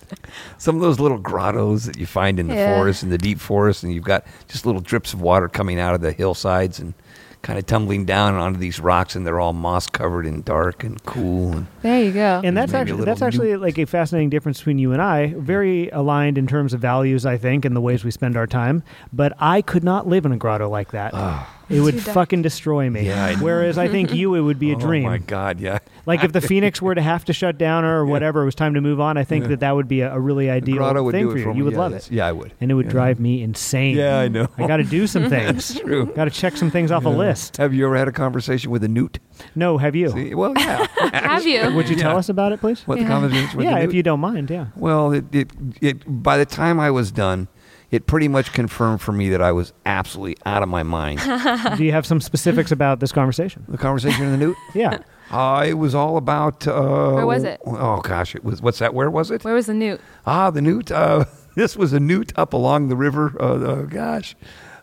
Some 0.57 0.75
of 0.75 0.81
those 0.81 0.99
little 0.99 1.17
grottos 1.17 1.85
that 1.85 1.97
you 1.97 2.05
find 2.05 2.39
in 2.39 2.47
the 2.47 2.55
Yeah. 2.55 2.75
forest, 2.75 3.03
in 3.03 3.09
the 3.09 3.17
deep 3.17 3.39
forest, 3.39 3.83
and 3.83 3.93
you've 3.93 4.03
got 4.03 4.25
just 4.47 4.65
little 4.65 4.81
drips 4.81 5.13
of 5.13 5.21
water 5.21 5.47
coming 5.47 5.79
out 5.79 5.95
of 5.95 6.01
the 6.01 6.11
hillsides 6.11 6.79
and 6.79 6.93
kind 7.41 7.59
of 7.59 7.65
tumbling 7.67 8.05
down 8.05 8.33
onto 8.33 8.59
these 8.59 8.79
rocks, 8.79 9.15
and 9.15 9.25
they're 9.25 9.39
all 9.39 9.53
moss 9.53 9.85
covered 9.87 10.25
and 10.25 10.43
dark 10.43 10.83
and 10.83 11.01
cool. 11.03 11.53
And 11.53 11.67
There 11.83 12.01
you 12.01 12.11
go. 12.11 12.41
And 12.43 12.57
that's 12.57 12.73
actually 12.73 13.05
that's 13.05 13.21
actually 13.21 13.55
like 13.55 13.77
a 13.77 13.85
fascinating 13.85 14.31
difference 14.31 14.57
between 14.57 14.79
you 14.79 14.91
and 14.93 15.01
I. 15.01 15.33
Very 15.37 15.89
aligned 15.89 16.39
in 16.39 16.47
terms 16.47 16.73
of 16.73 16.81
values, 16.81 17.23
I 17.25 17.37
think, 17.37 17.63
and 17.63 17.75
the 17.75 17.81
ways 17.81 18.03
we 18.03 18.09
spend 18.09 18.35
our 18.35 18.47
time. 18.47 18.81
But 19.13 19.33
I 19.39 19.61
could 19.61 19.83
not 19.83 20.07
live 20.07 20.25
in 20.25 20.31
a 20.31 20.37
grotto 20.37 20.67
like 20.69 20.91
that. 20.91 21.11
Ah. 21.13 21.54
It 21.69 21.79
would 21.81 21.95
dark. 22.03 22.13
fucking 22.13 22.41
destroy 22.41 22.89
me. 22.89 23.07
Yeah, 23.07 23.25
I. 23.25 23.35
Whereas 23.35 23.77
I 23.77 23.87
think 23.87 24.13
you, 24.13 24.35
it 24.35 24.41
would 24.41 24.59
be 24.59 24.71
a 24.71 24.75
dream. 24.75 25.05
oh 25.07 25.09
my 25.09 25.17
God, 25.17 25.59
yeah. 25.59 25.79
Like 26.05 26.23
if 26.23 26.31
the 26.33 26.41
Phoenix 26.49 26.81
were 26.81 26.93
to 26.95 27.01
have 27.01 27.25
to 27.25 27.33
shut 27.33 27.57
down 27.57 27.83
or 27.85 28.05
whatever, 28.05 28.41
it 28.41 28.45
was 28.45 28.55
time 28.55 28.73
to 28.75 28.81
move 28.81 28.99
on. 28.99 29.17
I 29.17 29.23
think 29.23 29.43
Yeah. 29.45 29.49
that 29.49 29.59
that 29.61 29.75
would 29.75 29.87
be 29.87 30.01
a, 30.01 30.13
a 30.13 30.19
really 30.19 30.49
ideal 30.49 30.77
grotto 30.77 31.03
would 31.03 31.11
thing 31.13 31.23
do 31.25 31.31
for 31.31 31.35
it 31.37 31.39
you. 31.39 31.43
for 31.45 31.51
me. 31.53 31.57
you 31.57 31.63
would 31.65 31.73
yeah, 31.73 31.79
love 31.79 31.91
that's- 31.91 32.07
it, 32.11 32.13
Yeah, 32.15 32.27
I 32.27 32.31
would. 32.31 32.53
and 32.61 32.71
it 32.71 32.73
would 32.75 32.85
Yeah. 32.85 32.91
drive 32.91 33.19
me 33.19 33.41
insane. 33.41 33.97
Yeah, 33.97 34.19
I 34.19 34.27
know. 34.27 34.47
I 34.57 34.67
got 34.67 34.77
to 34.77 34.83
do 34.83 35.07
some 35.07 35.29
things. 35.29 35.79
True. 35.79 36.05
got 36.07 36.25
to 36.25 36.31
check 36.31 36.57
some 36.57 36.69
things 36.71 36.91
off 36.91 37.05
a 37.05 37.09
list. 37.09 37.57
Have 37.57 37.73
you 37.73 37.85
ever 37.85 37.97
had 37.97 38.07
a 38.07 38.11
conversation 38.11 38.69
with 38.71 38.83
a 38.83 38.87
newt? 38.87 39.19
No, 39.55 39.77
have 39.77 39.95
you? 39.95 40.09
See, 40.09 40.33
well, 40.35 40.53
yeah. 40.55 40.85
Have 41.13 41.45
you? 41.45 41.73
Would 41.73 41.89
you 41.89 41.95
tell 41.95 42.17
us 42.17 42.29
about 42.29 42.51
it, 42.53 42.59
please? 42.61 42.81
What 42.87 42.95
the 42.95 43.01
Yeah. 43.01 43.07
conversation 43.09 43.57
with 43.57 43.65
yeah, 43.65 43.79
the 43.79 43.83
if 43.85 43.93
you 43.93 44.03
don't 44.03 44.19
mind. 44.19 44.49
Yeah. 44.49 44.67
Well, 44.75 45.11
it, 45.11 45.25
it, 45.33 45.51
it, 45.81 46.23
by 46.23 46.37
the 46.37 46.45
time 46.45 46.79
I 46.79 46.91
was 46.91 47.11
done, 47.11 47.47
it 47.91 48.07
pretty 48.07 48.27
much 48.27 48.51
confirmed 48.53 49.01
for 49.01 49.11
me 49.11 49.29
that 49.29 49.41
I 49.41 49.51
was 49.51 49.73
absolutely 49.85 50.37
out 50.45 50.63
of 50.63 50.69
my 50.69 50.83
mind. 50.83 51.19
do 51.77 51.83
you 51.83 51.91
have 51.91 52.05
some 52.05 52.19
specifics 52.21 52.71
about 52.71 52.99
this 52.99 53.11
conversation? 53.11 53.65
the 53.67 53.77
conversation 53.77 54.25
in 54.25 54.31
the 54.31 54.37
newt? 54.37 54.57
Yeah. 54.75 54.99
Uh, 55.31 55.65
it 55.67 55.73
was 55.73 55.95
all 55.95 56.17
about. 56.17 56.67
Uh, 56.67 57.13
Where 57.13 57.25
was 57.25 57.43
it? 57.43 57.59
Oh 57.65 57.99
gosh, 58.01 58.35
it 58.35 58.43
was. 58.43 58.61
What's 58.61 58.77
that? 58.79 58.93
Where 58.93 59.09
was 59.09 59.31
it? 59.31 59.43
Where 59.43 59.55
was 59.55 59.65
the 59.65 59.73
newt? 59.73 59.99
Ah, 60.25 60.51
the 60.51 60.61
newt. 60.61 60.91
Uh, 60.91 61.25
this 61.55 61.75
was 61.75 61.93
a 61.93 61.99
newt 61.99 62.31
up 62.35 62.53
along 62.53 62.89
the 62.89 62.95
river. 62.95 63.35
Uh, 63.39 63.53
oh 63.53 63.87
gosh. 63.89 64.35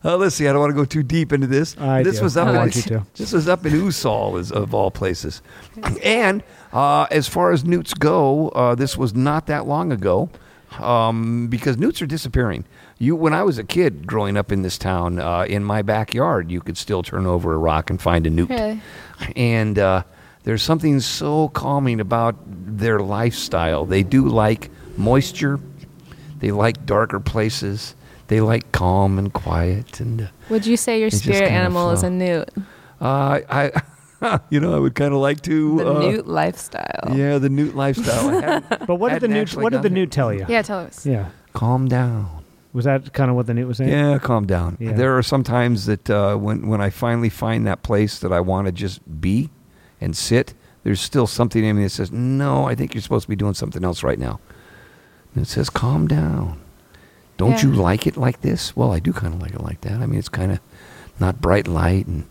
Uh, 0.04 0.16
let's 0.16 0.34
see. 0.34 0.48
I 0.48 0.52
don't 0.52 0.60
want 0.60 0.70
to 0.70 0.74
go 0.74 0.84
too 0.84 1.04
deep 1.04 1.32
into 1.32 1.46
this. 1.46 1.78
I 1.78 2.02
this 2.02 2.16
do. 2.18 2.24
was 2.24 2.36
up. 2.36 2.48
I 2.48 2.50
in, 2.50 2.56
want 2.56 2.74
you 2.74 2.82
to. 2.82 3.06
This 3.14 3.32
was 3.32 3.48
up 3.48 3.64
in 3.64 3.72
Usal, 3.72 4.38
as 4.40 4.50
of 4.50 4.74
all 4.74 4.90
places. 4.90 5.42
And 6.02 6.42
uh, 6.72 7.06
as 7.12 7.28
far 7.28 7.52
as 7.52 7.64
newts 7.64 7.94
go, 7.94 8.48
uh, 8.48 8.74
this 8.74 8.96
was 8.96 9.14
not 9.14 9.46
that 9.46 9.66
long 9.66 9.92
ago, 9.92 10.28
um, 10.80 11.46
because 11.48 11.76
newts 11.76 12.02
are 12.02 12.06
disappearing. 12.06 12.64
You, 13.02 13.16
when 13.16 13.32
I 13.34 13.42
was 13.42 13.58
a 13.58 13.64
kid 13.64 14.06
growing 14.06 14.36
up 14.36 14.52
in 14.52 14.62
this 14.62 14.78
town, 14.78 15.18
uh, 15.18 15.44
in 15.48 15.64
my 15.64 15.82
backyard, 15.82 16.52
you 16.52 16.60
could 16.60 16.78
still 16.78 17.02
turn 17.02 17.26
over 17.26 17.52
a 17.52 17.58
rock 17.58 17.90
and 17.90 18.00
find 18.00 18.28
a 18.28 18.30
newt 18.30 18.48
Really? 18.48 18.80
and 19.34 19.76
uh, 19.76 20.04
there's 20.44 20.62
something 20.62 21.00
so 21.00 21.48
calming 21.48 21.98
about 21.98 22.36
their 22.46 23.00
lifestyle. 23.00 23.86
They 23.86 24.04
do 24.04 24.28
like 24.28 24.70
moisture. 24.96 25.58
They 26.38 26.52
like 26.52 26.86
darker 26.86 27.18
places. 27.18 27.96
They 28.28 28.40
like 28.40 28.70
calm 28.70 29.18
and 29.18 29.32
quiet. 29.32 29.98
And 29.98 30.22
uh, 30.22 30.26
Would 30.48 30.64
you 30.64 30.76
say 30.76 31.00
your 31.00 31.10
spirit 31.10 31.40
kinda 31.40 31.50
animal 31.54 31.90
is 31.90 32.04
a 32.04 32.10
newt? 32.10 32.50
uh, 33.00 33.40
I, 33.50 33.82
you 34.50 34.60
know, 34.60 34.76
I 34.76 34.78
would 34.78 34.94
kind 34.94 35.12
of 35.12 35.18
like 35.18 35.40
to. 35.42 35.76
the 35.78 35.92
uh, 35.92 35.98
newt 35.98 36.28
lifestyle. 36.28 37.16
Yeah, 37.16 37.38
the 37.38 37.48
newt 37.48 37.74
lifestyle. 37.74 38.60
But 38.86 38.94
what 38.94 39.10
did 39.12 39.22
the 39.22 39.28
newt? 39.28 39.56
What 39.56 39.72
did 39.72 39.82
the 39.82 39.90
newt 39.90 40.12
tell 40.12 40.32
you? 40.32 40.46
Yeah, 40.48 40.62
tell 40.62 40.78
us. 40.78 41.04
Yeah. 41.04 41.30
calm 41.52 41.88
down. 41.88 42.41
Was 42.72 42.84
that 42.86 43.12
kind 43.12 43.28
of 43.30 43.36
what 43.36 43.46
the 43.46 43.54
newt 43.54 43.68
was 43.68 43.76
saying? 43.78 43.90
Yeah, 43.90 44.18
calm 44.18 44.46
down. 44.46 44.76
Yeah. 44.80 44.92
There 44.92 45.16
are 45.18 45.22
some 45.22 45.44
times 45.44 45.86
that 45.86 46.08
uh, 46.08 46.36
when 46.36 46.68
when 46.68 46.80
I 46.80 46.88
finally 46.90 47.28
find 47.28 47.66
that 47.66 47.82
place 47.82 48.18
that 48.20 48.32
I 48.32 48.40
want 48.40 48.66
to 48.66 48.72
just 48.72 49.00
be 49.20 49.50
and 50.00 50.16
sit, 50.16 50.54
there's 50.82 51.00
still 51.00 51.26
something 51.26 51.62
in 51.62 51.76
me 51.76 51.82
that 51.84 51.90
says, 51.90 52.10
"No, 52.10 52.64
I 52.66 52.74
think 52.74 52.94
you're 52.94 53.02
supposed 53.02 53.24
to 53.24 53.28
be 53.28 53.36
doing 53.36 53.54
something 53.54 53.84
else 53.84 54.02
right 54.02 54.18
now." 54.18 54.40
And 55.34 55.44
it 55.44 55.48
says, 55.48 55.68
"Calm 55.68 56.06
down. 56.08 56.60
Don't 57.36 57.62
Yeah. 57.62 57.68
you 57.68 57.72
like 57.74 58.06
it 58.06 58.16
like 58.16 58.40
this?" 58.40 58.74
Well, 58.74 58.90
I 58.92 59.00
do 59.00 59.12
kind 59.12 59.34
of 59.34 59.40
like 59.42 59.52
it 59.52 59.60
like 59.60 59.82
that. 59.82 60.00
I 60.00 60.06
mean, 60.06 60.18
it's 60.18 60.28
kind 60.30 60.50
of 60.52 60.60
not 61.20 61.42
bright 61.42 61.68
light, 61.68 62.06
and 62.06 62.24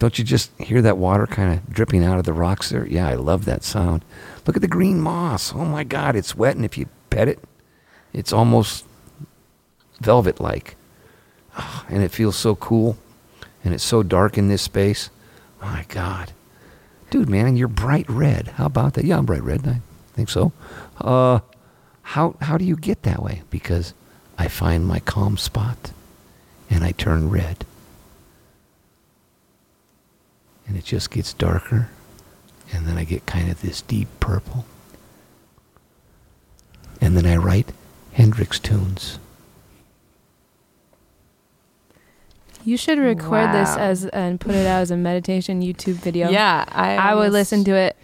don't 0.00 0.18
you 0.18 0.24
just 0.24 0.50
hear 0.60 0.82
that 0.82 0.98
water 0.98 1.26
kind 1.28 1.52
of 1.54 1.72
dripping 1.72 2.04
out 2.04 2.18
of 2.18 2.24
the 2.24 2.32
rocks 2.32 2.70
there? 2.70 2.84
Yeah, 2.86 3.06
I 3.06 3.14
love 3.14 3.44
that 3.44 3.62
sound. 3.62 4.04
Look 4.44 4.56
at 4.56 4.62
the 4.62 4.68
green 4.68 5.00
moss. 5.00 5.54
Oh 5.54 5.64
my 5.64 5.84
God, 5.84 6.16
it's 6.16 6.34
wet, 6.36 6.56
and 6.56 6.64
if 6.64 6.76
you 6.76 6.86
pet 7.10 7.28
it, 7.28 7.38
it's 8.12 8.32
almost 8.32 8.84
velvet 10.00 10.40
like. 10.40 10.76
And 11.88 12.02
it 12.02 12.10
feels 12.10 12.36
so 12.36 12.54
cool. 12.54 12.96
And 13.64 13.72
it's 13.72 13.84
so 13.84 14.02
dark 14.02 14.36
in 14.36 14.48
this 14.48 14.62
space. 14.62 15.10
My 15.60 15.84
God. 15.88 16.32
Dude, 17.10 17.28
man, 17.28 17.56
you're 17.56 17.68
bright 17.68 18.08
red. 18.08 18.48
How 18.48 18.66
about 18.66 18.94
that? 18.94 19.04
Yeah, 19.04 19.18
I'm 19.18 19.26
bright 19.26 19.42
red. 19.42 19.66
I 19.66 19.80
think 20.14 20.28
so. 20.28 20.52
Uh, 21.00 21.40
how, 22.02 22.36
how 22.40 22.58
do 22.58 22.64
you 22.64 22.76
get 22.76 23.02
that 23.04 23.22
way? 23.22 23.42
Because 23.50 23.94
I 24.36 24.48
find 24.48 24.86
my 24.86 25.00
calm 25.00 25.36
spot 25.36 25.92
and 26.68 26.84
I 26.84 26.92
turn 26.92 27.30
red. 27.30 27.64
And 30.66 30.76
it 30.76 30.84
just 30.84 31.10
gets 31.10 31.32
darker. 31.32 31.88
And 32.72 32.86
then 32.86 32.98
I 32.98 33.04
get 33.04 33.26
kind 33.26 33.50
of 33.50 33.62
this 33.62 33.80
deep 33.82 34.08
purple. 34.20 34.64
And 37.00 37.16
then 37.16 37.26
I 37.26 37.36
write 37.36 37.72
Hendrix 38.12 38.58
tunes. 38.58 39.18
You 42.64 42.76
should 42.78 42.98
record 42.98 43.52
this 43.52 43.76
as 43.76 44.06
and 44.06 44.40
put 44.40 44.54
it 44.54 44.66
out 44.66 44.80
as 44.80 44.90
a 44.90 44.96
meditation 44.96 45.60
YouTube 45.60 45.94
video. 45.94 46.30
Yeah, 46.30 46.64
I. 46.68 46.96
I 46.96 47.14
would 47.14 47.32
listen 47.32 47.62
to 47.64 47.72
it. 47.74 47.96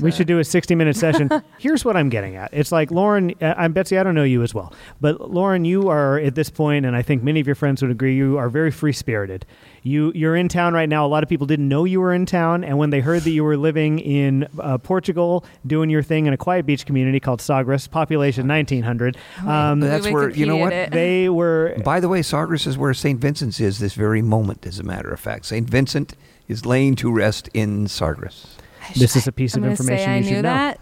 We 0.00 0.10
should 0.10 0.26
do 0.26 0.38
a 0.38 0.44
60 0.44 0.74
minute 0.74 0.96
session. 0.96 1.30
Here's 1.58 1.84
what 1.84 1.96
I'm 1.96 2.08
getting 2.08 2.36
at. 2.36 2.50
It's 2.52 2.72
like, 2.72 2.90
Lauren, 2.90 3.34
uh, 3.40 3.54
I'm 3.56 3.72
Betsy, 3.72 3.96
I 3.98 4.02
don't 4.02 4.14
know 4.14 4.24
you 4.24 4.42
as 4.42 4.54
well, 4.54 4.72
but 5.00 5.30
Lauren, 5.30 5.64
you 5.64 5.88
are 5.88 6.18
at 6.18 6.34
this 6.34 6.50
point, 6.50 6.84
and 6.84 6.96
I 6.96 7.02
think 7.02 7.22
many 7.22 7.38
of 7.40 7.46
your 7.46 7.54
friends 7.54 7.80
would 7.82 7.90
agree, 7.90 8.16
you 8.16 8.38
are 8.38 8.48
very 8.48 8.70
free 8.70 8.92
spirited. 8.92 9.46
You 9.88 10.12
you're 10.14 10.36
in 10.36 10.48
town 10.48 10.74
right 10.74 10.88
now. 10.88 11.06
A 11.06 11.08
lot 11.08 11.22
of 11.22 11.28
people 11.28 11.46
didn't 11.46 11.68
know 11.68 11.84
you 11.84 12.00
were 12.00 12.12
in 12.12 12.26
town, 12.26 12.62
and 12.64 12.76
when 12.78 12.90
they 12.90 13.00
heard 13.00 13.22
that 13.22 13.30
you 13.30 13.42
were 13.42 13.56
living 13.56 13.98
in 13.98 14.46
uh, 14.60 14.78
Portugal, 14.78 15.44
doing 15.66 15.88
your 15.90 16.02
thing 16.02 16.26
in 16.26 16.32
a 16.32 16.36
quiet 16.36 16.66
beach 16.66 16.84
community 16.84 17.20
called 17.20 17.40
Sagres, 17.40 17.86
population 17.88 18.46
1900, 18.46 19.16
um, 19.46 19.80
That's 19.80 20.06
We 20.06 20.12
where 20.12 20.30
you 20.30 20.46
know 20.46 20.56
what. 20.56 20.72
it. 20.72 20.90
they 20.90 21.28
were. 21.28 21.74
By 21.84 22.00
the 22.00 22.08
way, 22.08 22.22
Sagres 22.22 22.66
is 22.66 22.76
where 22.76 22.92
St. 22.94 23.18
Vincent's 23.18 23.60
is 23.60 23.78
this 23.78 23.94
very 23.94 24.22
moment, 24.22 24.66
as 24.66 24.78
a 24.78 24.82
matter 24.84 25.10
of 25.10 25.20
fact. 25.20 25.46
St. 25.46 25.68
Vincent 25.68 26.14
is 26.48 26.66
laying 26.66 26.94
to 26.96 27.10
rest 27.12 27.48
in 27.54 27.88
Sagres. 27.88 28.56
This 28.94 29.16
is 29.16 29.26
a 29.26 29.32
piece 29.32 29.54
I'm 29.54 29.64
of 29.64 29.70
information 29.70 29.98
say 30.04 30.12
I 30.12 30.16
you 30.18 30.24
knew 30.24 30.28
should 30.36 30.42
know. 30.44 30.74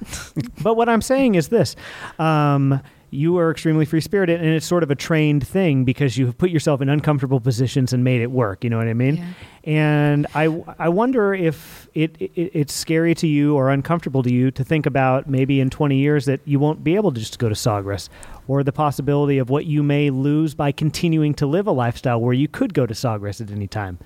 But 0.63 0.75
what 0.77 0.89
I'm 0.89 1.03
saying 1.03 1.35
is 1.35 1.49
this. 1.49 1.75
Um, 2.19 2.81
you 3.17 3.39
are 3.39 3.51
extremely 3.51 3.85
free 3.85 4.01
spirited, 4.01 4.41
and 4.41 4.51
it's 4.51 4.67
sort 4.67 4.83
of 4.83 4.91
a 4.91 4.95
trained 4.95 5.47
thing 5.47 5.85
because 5.85 6.19
you 6.19 6.27
have 6.27 6.37
put 6.37 6.51
yourself 6.51 6.81
in 6.81 6.89
uncomfortable 6.89 7.41
positions 7.41 7.93
and 7.93 8.05
made 8.05 8.21
it 8.21 8.31
work. 8.31 8.63
You 8.63 8.71
know 8.71 8.77
what 8.77 8.89
I 8.89 8.95
mean? 8.95 9.17
Yeah. 9.17 9.33
And 9.65 10.27
I, 10.35 10.45
I 10.79 10.89
wonder 10.91 11.35
if 11.35 11.89
it, 11.95 12.15
it 12.21 12.31
it's 12.35 12.75
scary 12.75 13.15
to 13.17 13.27
you 13.27 13.57
or 13.57 13.71
uncomfortable 13.71 14.23
to 14.23 14.33
you 14.33 14.51
to 14.53 14.63
think 14.63 14.87
about 14.87 15.29
maybe 15.29 15.61
in 15.61 15.71
20 15.71 15.97
years 15.97 16.27
that 16.27 16.41
you 16.45 16.59
won't 16.61 16.85
be 16.85 16.95
able 16.95 17.11
to 17.11 17.19
just 17.19 17.39
go 17.39 17.49
to 17.49 17.55
Sagres, 17.55 18.09
or 18.47 18.63
the 18.63 18.73
possibility 18.73 19.39
of 19.39 19.51
what 19.51 19.65
you 19.65 19.83
may 19.83 20.11
lose 20.11 20.55
by 20.55 20.71
continuing 20.71 21.35
to 21.35 21.47
live 21.47 21.67
a 21.67 21.73
lifestyle 21.73 22.21
where 22.21 22.35
you 22.35 22.47
could 22.47 22.75
go 22.75 22.87
to 22.87 22.95
Sagres 22.95 23.41
at 23.41 23.51
any 23.51 23.67
time. 23.67 23.99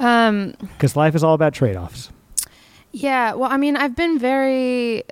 Um, 0.00 0.54
Because 0.60 0.96
life 0.96 1.14
is 1.14 1.22
all 1.22 1.34
about 1.34 1.52
trade 1.54 1.76
offs. 1.76 2.10
Yeah, 2.92 3.34
well, 3.34 3.50
I 3.50 3.56
mean, 3.56 3.76
I've 3.76 3.96
been 3.96 4.18
very, 4.18 5.02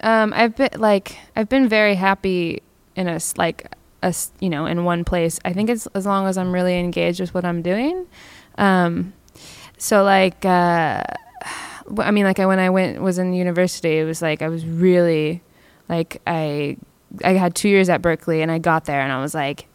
um, 0.00 0.32
I've 0.34 0.56
been 0.56 0.70
like, 0.76 1.16
I've 1.36 1.48
been 1.48 1.68
very 1.68 1.94
happy 1.94 2.62
in 2.96 3.06
a 3.06 3.20
like 3.36 3.72
a 4.02 4.12
you 4.40 4.50
know 4.50 4.66
in 4.66 4.84
one 4.84 5.04
place. 5.04 5.38
I 5.44 5.52
think 5.52 5.70
it's 5.70 5.86
as 5.94 6.06
long 6.06 6.26
as 6.26 6.36
I'm 6.36 6.52
really 6.52 6.76
engaged 6.78 7.20
with 7.20 7.34
what 7.34 7.44
I'm 7.44 7.62
doing. 7.62 8.06
Um, 8.56 9.12
so 9.78 10.02
like, 10.02 10.44
uh, 10.44 11.04
I 11.98 12.10
mean, 12.10 12.24
like 12.24 12.38
when 12.38 12.58
I 12.58 12.68
went 12.68 13.00
was 13.00 13.18
in 13.18 13.32
university, 13.32 13.98
it 13.98 14.04
was 14.04 14.20
like 14.20 14.42
I 14.42 14.48
was 14.48 14.66
really 14.66 15.40
like 15.88 16.20
I 16.26 16.78
I 17.22 17.34
had 17.34 17.54
two 17.54 17.68
years 17.68 17.88
at 17.88 18.02
Berkeley, 18.02 18.42
and 18.42 18.50
I 18.50 18.58
got 18.58 18.86
there, 18.86 19.00
and 19.00 19.12
I 19.12 19.20
was 19.20 19.34
like. 19.34 19.66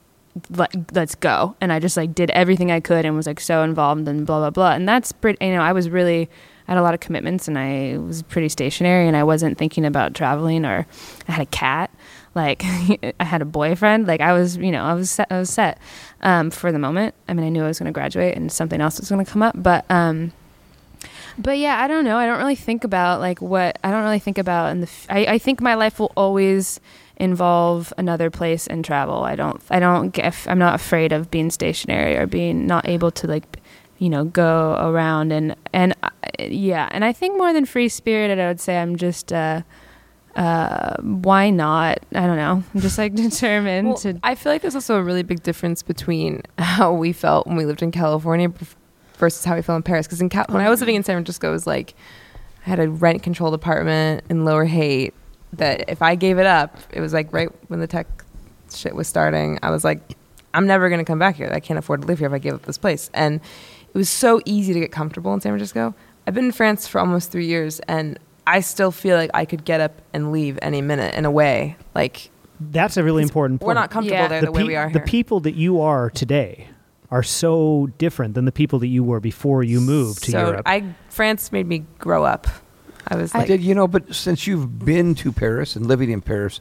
Let, 0.50 0.74
let's 0.96 1.14
go 1.14 1.56
and 1.62 1.72
i 1.72 1.78
just 1.78 1.96
like 1.96 2.16
did 2.16 2.32
everything 2.32 2.72
i 2.72 2.80
could 2.80 3.06
and 3.06 3.16
was 3.16 3.28
like 3.28 3.40
so 3.40 3.62
involved 3.62 4.08
and 4.08 4.26
blah 4.26 4.40
blah 4.40 4.50
blah 4.50 4.72
and 4.72 4.90
that's 4.90 5.12
pretty 5.12 5.46
you 5.46 5.52
know 5.54 5.62
i 5.62 5.72
was 5.72 5.92
really 5.92 6.28
I 6.68 6.72
had 6.72 6.78
a 6.78 6.82
lot 6.82 6.94
of 6.94 7.00
commitments 7.00 7.48
and 7.48 7.58
I 7.58 7.98
was 7.98 8.24
pretty 8.24 8.50
stationary 8.50 9.08
and 9.08 9.18
I 9.18 9.24
wasn't 9.24 9.58
thinking 9.58 9.86
about 9.86 10.14
traveling 10.14 10.66
or 10.66 10.88
I 11.28 11.32
had 11.32 11.42
a 11.42 11.50
cat. 11.50 11.92
Like 12.36 12.64
I 13.20 13.24
had 13.24 13.42
a 13.42 13.46
boyfriend. 13.46 14.08
Like 14.08 14.22
I 14.22 14.34
was, 14.34 14.58
you 14.58 14.72
know, 14.72 14.84
I 14.84 14.94
was 14.94 15.12
set, 15.12 15.28
I 15.30 15.40
was 15.40 15.50
set 15.50 15.78
um, 16.22 16.50
for 16.50 16.72
the 16.72 16.80
moment. 16.80 17.16
I 17.28 17.34
mean, 17.34 17.46
I 17.46 17.50
knew 17.50 17.64
I 17.64 17.68
was 17.68 17.80
going 17.80 17.88
to 17.88 17.94
graduate 17.94 18.36
and 18.36 18.52
something 18.52 18.82
else 18.82 19.00
was 19.00 19.10
going 19.10 19.24
to 19.24 19.32
come 19.32 19.44
up, 19.44 19.56
but 19.58 19.86
um, 19.90 20.32
but 21.38 21.58
yeah, 21.58 21.82
I 21.82 21.88
don't 21.88 22.06
know. 22.06 22.18
I 22.18 22.26
don't 22.26 22.38
really 22.38 22.56
think 22.56 22.84
about 22.84 23.20
like 23.20 23.42
what 23.42 23.78
I 23.84 23.92
don't 23.92 24.04
really 24.04 24.20
think 24.20 24.38
about 24.38 24.72
in 24.72 24.82
the. 24.82 24.88
F- 24.88 25.08
I, 25.10 25.26
I 25.26 25.38
think 25.38 25.62
my 25.62 25.76
life 25.76 26.00
will 26.00 26.12
always 26.16 26.80
involve 27.18 27.94
another 27.98 28.30
place 28.30 28.68
and 28.68 28.84
travel. 28.86 29.24
I 29.24 29.36
don't. 29.36 29.62
I 29.70 29.80
don't 29.80 30.10
get. 30.10 30.36
I'm 30.48 30.60
not 30.60 30.76
afraid 30.76 31.12
of 31.12 31.32
being 31.32 31.50
stationary 31.50 32.18
or 32.18 32.28
being 32.28 32.68
not 32.68 32.88
able 32.88 33.12
to 33.12 33.28
like, 33.28 33.60
you 33.98 34.10
know, 34.10 34.26
go 34.26 34.76
around 34.80 35.32
and 35.32 35.56
and 35.72 35.96
yeah. 36.40 36.90
And 36.92 37.04
I 37.06 37.14
think 37.14 37.38
more 37.38 37.54
than 37.54 37.66
free 37.66 37.90
spirited, 37.90 38.40
I 38.40 38.48
would 38.48 38.60
say 38.60 38.78
I'm 38.80 38.96
just. 38.96 39.32
Uh, 39.32 39.62
uh, 40.36 40.96
why 41.02 41.52
not? 41.52 42.00
I 42.16 42.26
don't 42.26 42.38
know. 42.38 42.64
I'm 42.74 42.82
just 42.82 42.98
like 42.98 43.14
determined 43.16 43.90
Well, 43.90 43.98
to. 43.98 44.20
I 44.24 44.36
feel 44.36 44.52
like 44.52 44.62
there's 44.64 44.76
also 44.76 44.96
a 44.96 45.04
really 45.04 45.22
big 45.24 45.44
difference 45.44 45.84
between 45.84 46.42
how 46.58 46.92
we 46.92 47.14
felt 47.14 47.46
when 47.46 47.56
we 47.56 47.66
lived 47.66 47.84
in 47.84 47.92
California 47.92 48.52
versus 49.18 49.46
how 49.46 49.56
we 49.56 49.62
felt 49.62 49.78
in 49.78 49.84
Paris. 49.84 50.08
Because 50.08 50.22
in 50.22 50.30
Cal- 50.30 50.48
when 50.50 50.64
I 50.66 50.70
was 50.70 50.80
living 50.80 50.96
in 50.96 51.04
San 51.04 51.16
Francisco, 51.16 51.50
it 51.50 51.52
was 51.52 51.68
like 51.68 51.94
I 52.66 52.70
had 52.70 52.80
a 52.80 52.90
rent 52.90 53.22
controlled 53.22 53.54
apartment 53.54 54.24
in 54.30 54.44
Lower 54.44 54.66
Haight. 54.66 55.14
That 55.54 55.88
if 55.88 56.02
I 56.02 56.16
gave 56.16 56.40
it 56.40 56.48
up, 56.48 56.78
it 56.92 57.00
was 57.00 57.14
like 57.14 57.32
right 57.32 57.50
when 57.68 57.80
the 57.80 57.86
tech 57.86 58.08
shit 58.74 58.96
was 58.96 59.08
starting. 59.08 59.60
I 59.62 59.70
was 59.70 59.84
like, 59.84 60.18
I'm 60.56 60.66
never 60.66 60.90
gonna 60.90 61.06
come 61.06 61.20
back 61.20 61.36
here. 61.36 61.52
I 61.54 61.60
can't 61.60 61.78
afford 61.78 62.02
to 62.02 62.08
live 62.08 62.18
here 62.18 62.28
if 62.28 62.34
I 62.34 62.40
give 62.40 62.56
up 62.56 62.64
this 62.64 62.80
place. 62.80 63.12
And 63.14 63.36
it 63.36 63.98
was 63.98 64.10
so 64.10 64.42
easy 64.46 64.74
to 64.74 64.80
get 64.80 64.92
comfortable 64.92 65.32
in 65.36 65.42
San 65.42 65.52
Francisco. 65.52 65.94
I've 66.26 66.34
been 66.34 66.46
in 66.46 66.52
France 66.52 66.88
for 66.88 67.00
almost 67.00 67.32
three 67.32 67.46
years, 67.48 67.80
and 67.82 68.18
I 68.48 68.62
still 68.62 68.92
feel 68.92 69.18
like 69.18 69.32
I 69.34 69.46
could 69.46 69.66
get 69.66 69.82
up 69.82 70.02
and 70.14 70.32
leave 70.32 70.58
any 70.62 70.82
minute 70.82 71.16
in 71.16 71.26
a 71.26 71.32
way. 71.32 71.76
Like 71.96 72.30
That's 72.60 72.98
a 72.98 73.04
really 73.04 73.24
important 73.24 73.60
point. 73.62 73.68
we're 73.68 73.74
not 73.74 73.90
comfortable 73.92 74.18
Yeah. 74.22 74.28
there 74.28 74.42
the, 74.42 74.52
way 74.52 74.62
pe- 74.62 74.68
we 74.68 74.76
are 74.76 74.90
the 74.92 75.00
people 75.02 75.40
that 75.42 75.56
you 75.56 75.82
are 75.82 76.10
today 76.10 76.68
are 77.12 77.24
so 77.24 77.90
different 77.98 78.34
than 78.34 78.46
the 78.46 78.52
people 78.52 78.80
that 78.80 78.88
you 78.88 79.04
were 79.04 79.20
before 79.20 79.64
you 79.64 79.80
moved 79.80 80.24
to 80.24 80.32
so 80.32 80.40
Europe. 80.48 80.64
I 80.66 80.96
France 81.10 81.52
made 81.52 81.68
me 81.68 81.86
grow 82.00 82.24
up. 82.24 82.48
I 83.08 83.16
was 83.18 83.36
I 83.36 83.40
like, 83.40 83.48
did, 83.48 83.62
you 83.62 83.76
know, 83.76 83.88
but 83.88 84.16
since 84.16 84.48
you've 84.48 84.80
been 84.84 85.14
to 85.16 85.32
Paris 85.32 85.76
and 85.76 85.86
living 85.86 86.10
in 86.10 86.22
Paris, 86.22 86.60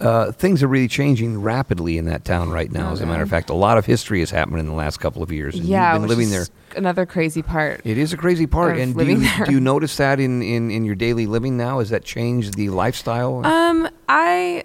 uh, 0.00 0.32
things 0.32 0.62
are 0.62 0.68
really 0.68 0.88
changing 0.88 1.40
rapidly 1.40 1.98
in 1.98 2.06
that 2.06 2.24
town 2.24 2.50
right 2.50 2.70
now. 2.70 2.92
As 2.92 3.00
a 3.00 3.06
matter 3.06 3.22
of 3.22 3.30
fact, 3.30 3.50
a 3.50 3.54
lot 3.54 3.78
of 3.78 3.86
history 3.86 4.20
has 4.20 4.30
happened 4.30 4.58
in 4.58 4.66
the 4.66 4.72
last 4.72 4.98
couple 4.98 5.22
of 5.22 5.30
years. 5.30 5.54
And 5.54 5.64
yeah, 5.64 5.92
you've 5.92 6.02
been 6.02 6.08
living 6.08 6.30
there. 6.30 6.46
Another 6.76 7.06
crazy 7.06 7.42
part. 7.42 7.80
It 7.84 7.98
is 7.98 8.12
a 8.12 8.16
crazy 8.16 8.46
part. 8.46 8.78
And 8.78 8.96
do 8.96 9.04
you, 9.04 9.28
do 9.46 9.52
you 9.52 9.60
notice 9.60 9.96
that 9.98 10.18
in, 10.18 10.42
in, 10.42 10.70
in 10.70 10.84
your 10.84 10.94
daily 10.94 11.26
living 11.26 11.56
now? 11.56 11.78
Has 11.78 11.90
that 11.90 12.04
changed 12.04 12.54
the 12.54 12.70
lifestyle? 12.70 13.44
Um, 13.46 13.88
I. 14.08 14.64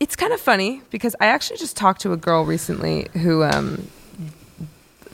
It's 0.00 0.14
kind 0.14 0.32
of 0.32 0.40
funny 0.40 0.82
because 0.90 1.16
I 1.20 1.26
actually 1.26 1.56
just 1.56 1.76
talked 1.76 2.02
to 2.02 2.12
a 2.12 2.16
girl 2.16 2.44
recently 2.44 3.08
who 3.14 3.42
um, 3.42 3.88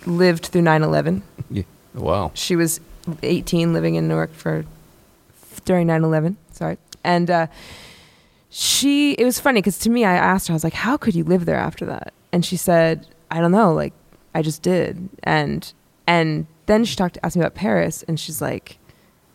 lived 0.06 0.46
through 0.46 0.62
9/11. 0.62 1.22
Yeah. 1.50 1.62
Wow. 1.94 2.32
She 2.34 2.56
was 2.56 2.80
18, 3.22 3.72
living 3.72 3.94
in 3.94 4.08
Newark 4.08 4.32
for 4.32 4.64
during 5.64 5.86
9/11. 5.86 6.36
Sorry, 6.52 6.78
and 7.02 7.30
uh, 7.30 7.46
she. 8.54 9.14
It 9.14 9.24
was 9.24 9.40
funny 9.40 9.60
because 9.60 9.78
to 9.80 9.90
me, 9.90 10.04
I 10.04 10.14
asked 10.14 10.46
her, 10.46 10.52
I 10.52 10.54
was 10.54 10.62
like, 10.62 10.74
"How 10.74 10.96
could 10.96 11.14
you 11.16 11.24
live 11.24 11.44
there 11.44 11.56
after 11.56 11.84
that?" 11.86 12.14
And 12.32 12.44
she 12.44 12.56
said, 12.56 13.06
"I 13.30 13.40
don't 13.40 13.50
know. 13.50 13.74
Like, 13.74 13.92
I 14.32 14.42
just 14.42 14.62
did." 14.62 15.08
And 15.24 15.72
and 16.06 16.46
then 16.66 16.84
she 16.84 16.94
talked, 16.94 17.18
asked 17.24 17.36
me 17.36 17.42
about 17.42 17.54
Paris, 17.54 18.04
and 18.04 18.18
she's 18.18 18.40
like, 18.40 18.78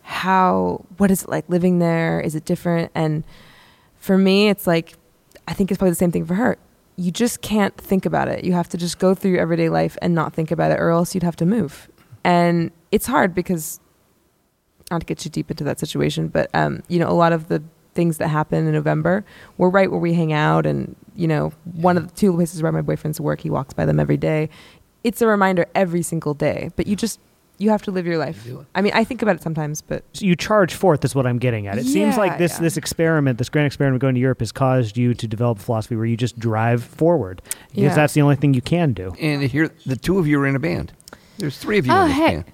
"How? 0.02 0.86
What 0.96 1.10
is 1.10 1.24
it 1.24 1.28
like 1.28 1.44
living 1.48 1.80
there? 1.80 2.18
Is 2.20 2.34
it 2.34 2.46
different?" 2.46 2.90
And 2.94 3.22
for 3.98 4.16
me, 4.16 4.48
it's 4.48 4.66
like, 4.66 4.94
I 5.46 5.52
think 5.52 5.70
it's 5.70 5.76
probably 5.76 5.90
the 5.90 5.96
same 5.96 6.12
thing 6.12 6.24
for 6.24 6.34
her. 6.34 6.56
You 6.96 7.10
just 7.10 7.42
can't 7.42 7.76
think 7.76 8.06
about 8.06 8.28
it. 8.28 8.44
You 8.44 8.54
have 8.54 8.70
to 8.70 8.78
just 8.78 8.98
go 8.98 9.14
through 9.14 9.32
your 9.32 9.40
everyday 9.40 9.68
life 9.68 9.98
and 10.00 10.14
not 10.14 10.32
think 10.32 10.50
about 10.50 10.72
it, 10.72 10.80
or 10.80 10.88
else 10.88 11.14
you'd 11.14 11.24
have 11.24 11.36
to 11.36 11.46
move. 11.46 11.90
And 12.24 12.70
it's 12.90 13.06
hard 13.06 13.34
because, 13.34 13.80
not 14.90 15.00
to 15.00 15.06
get 15.06 15.18
too 15.18 15.28
deep 15.28 15.50
into 15.50 15.64
that 15.64 15.78
situation, 15.78 16.28
but 16.28 16.48
um, 16.54 16.82
you 16.88 16.98
know, 16.98 17.08
a 17.08 17.12
lot 17.12 17.34
of 17.34 17.48
the 17.48 17.62
things 17.94 18.18
that 18.18 18.28
happen 18.28 18.66
in 18.66 18.72
November 18.72 19.24
we're 19.58 19.68
right 19.68 19.90
where 19.90 20.00
we 20.00 20.14
hang 20.14 20.32
out, 20.32 20.64
and 20.66 20.94
you 21.16 21.26
know, 21.28 21.52
one 21.74 21.96
of 21.96 22.08
the 22.08 22.14
two 22.14 22.32
places 22.32 22.62
where 22.62 22.72
my 22.72 22.80
boyfriend's 22.82 23.20
work, 23.20 23.40
he 23.40 23.50
walks 23.50 23.74
by 23.74 23.84
them 23.84 23.98
every 24.00 24.16
day. 24.16 24.48
It's 25.04 25.20
a 25.22 25.26
reminder 25.26 25.66
every 25.74 26.02
single 26.02 26.34
day, 26.34 26.70
but 26.76 26.86
you 26.86 26.96
just 26.96 27.18
you 27.58 27.68
have 27.68 27.82
to 27.82 27.90
live 27.90 28.06
your 28.06 28.16
life. 28.16 28.46
I 28.74 28.80
mean, 28.80 28.92
I 28.94 29.04
think 29.04 29.20
about 29.20 29.36
it 29.36 29.42
sometimes, 29.42 29.82
but 29.82 30.02
So 30.14 30.24
you 30.24 30.34
charge 30.34 30.72
forth 30.72 31.04
is 31.04 31.14
what 31.14 31.26
I'm 31.26 31.38
getting 31.38 31.66
at. 31.66 31.76
It 31.76 31.84
seems 31.84 32.16
like 32.16 32.38
this 32.38 32.54
yeah. 32.54 32.60
this 32.60 32.76
experiment, 32.78 33.36
this 33.38 33.48
grand 33.50 33.66
experiment 33.66 34.00
going 34.00 34.14
to 34.14 34.20
Europe 34.20 34.40
has 34.40 34.50
caused 34.52 34.96
you 34.96 35.12
to 35.14 35.26
develop 35.28 35.58
a 35.58 35.60
philosophy 35.62 35.94
where 35.96 36.06
you 36.06 36.16
just 36.16 36.38
drive 36.38 36.82
forward. 36.82 37.42
Because 37.68 37.82
Yeah. 37.82 37.94
that's 37.94 38.14
the 38.14 38.22
only 38.22 38.36
thing 38.36 38.54
you 38.54 38.62
can 38.62 38.92
do. 38.94 39.14
And 39.20 39.42
here, 39.42 39.70
the 39.84 39.96
two 39.96 40.18
of 40.18 40.26
you 40.26 40.40
are 40.40 40.46
in 40.46 40.56
a 40.56 40.60
band. 40.60 40.92
There's 41.38 41.58
three 41.58 41.76
of 41.78 41.86
you 41.86 41.92
Oh, 41.92 42.02
in 42.02 42.08
this 42.08 42.16
hey. 42.16 42.26
band. 42.36 42.44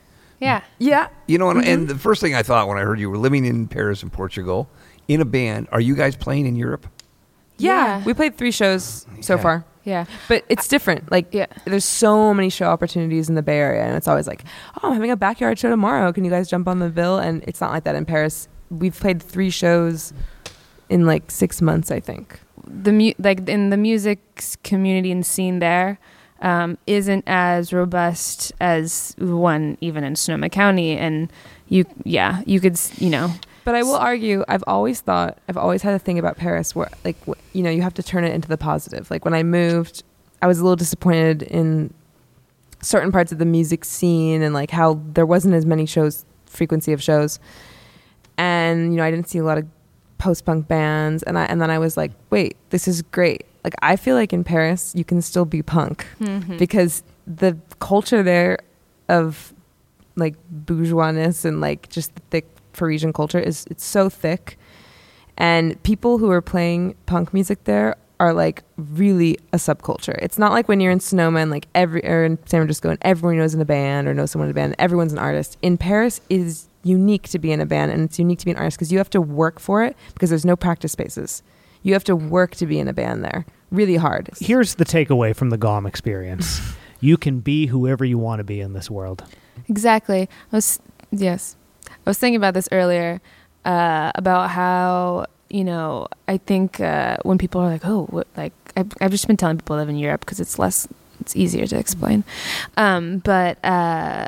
Yeah. 0.40 0.60
yeah, 0.78 1.08
You 1.26 1.38
know, 1.38 1.48
and, 1.50 1.60
Mm-hmm. 1.60 1.70
and 1.70 1.88
the 1.88 1.94
first 1.96 2.20
thing 2.20 2.34
I 2.34 2.42
thought 2.42 2.68
when 2.68 2.76
I 2.76 2.82
heard 2.82 2.98
you 3.00 3.08
were 3.08 3.16
living 3.16 3.44
in 3.46 3.68
Paris 3.68 4.02
and 4.02 4.12
Portugal 4.12 4.68
in 5.08 5.20
a 5.20 5.24
band, 5.24 5.68
are 5.72 5.80
you 5.80 5.94
guys 5.94 6.16
playing 6.16 6.46
in 6.46 6.56
Europe? 6.56 6.86
yeah, 7.58 7.98
Yeah. 7.98 8.04
we 8.04 8.12
played 8.14 8.36
three 8.36 8.50
shows 8.50 9.06
so 9.20 9.36
Yeah. 9.36 9.40
far. 9.42 9.64
Yeah. 9.84 10.04
But 10.28 10.44
it's 10.48 10.66
different. 10.68 11.10
Like, 11.12 11.26
Yeah. 11.32 11.46
there's 11.64 11.84
so 11.84 12.34
many 12.34 12.50
show 12.50 12.66
opportunities 12.66 13.28
in 13.28 13.34
the 13.36 13.42
Bay 13.42 13.58
Area, 13.58 13.84
and 13.84 13.94
it's 13.96 14.08
always 14.08 14.26
like, 14.26 14.42
oh, 14.82 14.88
I'm 14.88 14.94
having 14.94 15.10
a 15.12 15.16
backyard 15.16 15.58
show 15.58 15.70
tomorrow. 15.70 16.12
Can 16.12 16.24
you 16.24 16.30
guys 16.30 16.48
jump 16.50 16.66
on 16.68 16.80
the 16.80 16.88
bill? 16.90 17.18
And 17.18 17.42
it's 17.46 17.60
not 17.60 17.70
like 17.70 17.84
that 17.84 17.94
in 17.94 18.04
Paris. 18.04 18.48
We've 18.70 18.98
played 18.98 19.22
three 19.22 19.48
shows 19.48 20.12
in 20.88 21.06
like 21.06 21.30
six 21.30 21.62
months, 21.62 21.90
I 21.90 22.00
think. 22.00 22.40
the 22.68 22.90
mu- 22.92 23.12
like 23.20 23.48
in 23.48 23.70
the 23.70 23.76
music 23.76 24.18
s- 24.38 24.56
community 24.64 25.12
and 25.12 25.24
scene 25.24 25.60
there 25.60 25.98
um, 26.42 26.76
isn't 26.88 27.22
as 27.28 27.72
robust 27.72 28.52
as 28.60 29.14
one 29.18 29.78
even 29.80 30.02
in 30.02 30.16
Sonoma 30.16 30.48
County, 30.50 30.96
and 30.96 31.32
you 31.68 31.84
yeah 32.04 32.42
you 32.44 32.58
could 32.58 32.72
s- 32.72 32.90
you 33.00 33.08
know 33.08 33.30
But 33.66 33.74
I 33.74 33.82
will 33.82 33.96
argue, 33.96 34.44
I've 34.48 34.62
always 34.66 35.00
thought, 35.00 35.38
I've 35.48 35.56
always 35.56 35.82
had 35.82 35.92
a 35.92 35.98
thing 35.98 36.18
about 36.18 36.36
Paris 36.36 36.74
where, 36.74 36.88
like, 37.04 37.16
you 37.52 37.62
know, 37.64 37.70
you 37.70 37.82
have 37.82 37.94
to 37.94 38.02
turn 38.02 38.22
it 38.24 38.32
into 38.32 38.46
the 38.48 38.56
positive. 38.56 39.10
Like, 39.10 39.24
when 39.24 39.34
I 39.34 39.42
moved, 39.42 40.04
I 40.40 40.46
was 40.46 40.60
a 40.60 40.62
little 40.62 40.76
disappointed 40.76 41.42
in 41.42 41.92
certain 42.80 43.10
parts 43.10 43.32
of 43.32 43.38
the 43.38 43.44
music 43.44 43.84
scene 43.84 44.40
and, 44.40 44.54
like, 44.54 44.70
how 44.70 45.00
there 45.12 45.26
wasn't 45.26 45.54
as 45.54 45.66
many 45.66 45.84
shows, 45.84 46.24
frequency 46.46 46.92
of 46.92 47.02
shows. 47.02 47.40
And, 48.38 48.92
you 48.92 48.98
know, 48.98 49.04
I 49.04 49.10
didn't 49.10 49.28
see 49.28 49.38
a 49.38 49.44
lot 49.44 49.58
of 49.58 49.66
post 50.18 50.44
punk 50.44 50.68
bands. 50.68 51.24
And, 51.24 51.36
I, 51.36 51.46
and 51.46 51.60
then 51.60 51.70
I 51.70 51.78
was 51.80 51.96
like, 51.96 52.12
wait, 52.30 52.56
this 52.70 52.86
is 52.86 53.02
great. 53.02 53.46
Like, 53.64 53.74
I 53.82 53.96
feel 53.96 54.14
like 54.14 54.32
in 54.32 54.44
Paris, 54.44 54.92
you 54.94 55.04
can 55.04 55.20
still 55.20 55.44
be 55.44 55.60
punk 55.62 56.06
Mm-hmm. 56.20 56.56
because 56.56 57.02
the 57.26 57.58
culture 57.80 58.22
there 58.22 58.58
of 59.08 59.52
like 60.14 60.34
bourgeoisness 60.50 61.44
and 61.44 61.60
like 61.60 61.88
just 61.88 62.14
the 62.14 62.22
thick 62.30 62.46
Parisian 62.76 63.12
culture 63.12 63.38
is 63.38 63.66
it's 63.70 63.84
so 63.84 64.08
thick, 64.08 64.58
and 65.36 65.82
people 65.82 66.18
who 66.18 66.30
are 66.30 66.42
playing 66.42 66.94
punk 67.06 67.34
music 67.34 67.64
there 67.64 67.96
are 68.18 68.32
like 68.32 68.62
really 68.76 69.38
a 69.52 69.56
subculture. 69.56 70.16
It's 70.22 70.38
not 70.38 70.52
like 70.52 70.68
when 70.68 70.80
you're 70.80 70.92
in 70.92 71.00
Sonoma, 71.00 71.44
like 71.46 71.68
every 71.74 72.04
or 72.06 72.24
in 72.24 72.38
San 72.46 72.60
Francisco, 72.60 72.90
and 72.90 72.98
everyone 73.02 73.38
knows 73.38 73.54
in 73.54 73.60
a 73.60 73.66
band 73.66 74.08
or 74.08 74.14
knows 74.14 74.30
someone 74.30 74.48
in 74.48 74.52
a 74.52 74.54
band. 74.54 74.74
Everyone's 74.78 75.12
an 75.12 75.18
artist. 75.18 75.58
In 75.62 75.76
Paris, 75.76 76.20
it 76.30 76.40
is 76.40 76.68
unique 76.82 77.28
to 77.30 77.38
be 77.38 77.52
in 77.52 77.60
a 77.60 77.66
band, 77.66 77.92
and 77.92 78.02
it's 78.02 78.18
unique 78.18 78.38
to 78.38 78.44
be 78.44 78.52
an 78.52 78.56
artist 78.56 78.78
because 78.78 78.92
you 78.92 78.98
have 78.98 79.10
to 79.10 79.20
work 79.20 79.60
for 79.60 79.84
it 79.84 79.96
because 80.14 80.30
there's 80.30 80.46
no 80.46 80.56
practice 80.56 80.92
spaces. 80.92 81.42
You 81.82 81.92
have 81.92 82.04
to 82.04 82.16
work 82.16 82.54
to 82.56 82.66
be 82.66 82.78
in 82.78 82.88
a 82.88 82.92
band 82.92 83.24
there. 83.24 83.44
Really 83.70 83.96
hard. 83.96 84.30
Here's 84.40 84.76
the 84.76 84.84
takeaway 84.84 85.34
from 85.34 85.50
the 85.50 85.58
GOM 85.58 85.86
experience 85.86 86.60
you 87.00 87.16
can 87.16 87.40
be 87.40 87.66
whoever 87.66 88.04
you 88.04 88.18
want 88.18 88.40
to 88.40 88.44
be 88.44 88.60
in 88.60 88.72
this 88.72 88.90
world. 88.90 89.24
Exactly. 89.68 90.28
I 90.52 90.56
was 90.56 90.80
yes. 91.10 91.56
I 92.06 92.10
was 92.10 92.18
thinking 92.18 92.36
about 92.36 92.54
this 92.54 92.68
earlier 92.70 93.20
uh, 93.64 94.12
about 94.14 94.50
how 94.50 95.26
you 95.50 95.64
know 95.64 96.06
I 96.28 96.38
think 96.38 96.80
uh, 96.80 97.16
when 97.22 97.38
people 97.38 97.60
are 97.60 97.68
like, 97.68 97.84
oh, 97.84 98.04
what, 98.06 98.28
like 98.36 98.52
I've, 98.76 98.92
I've 99.00 99.10
just 99.10 99.26
been 99.26 99.36
telling 99.36 99.58
people 99.58 99.76
I 99.76 99.80
live 99.80 99.88
in 99.88 99.98
Europe 99.98 100.20
because 100.20 100.38
it's 100.38 100.58
less, 100.58 100.86
it's 101.20 101.34
easier 101.34 101.66
to 101.66 101.78
explain. 101.78 102.24
Um, 102.76 103.18
but 103.18 103.62
uh, 103.64 104.26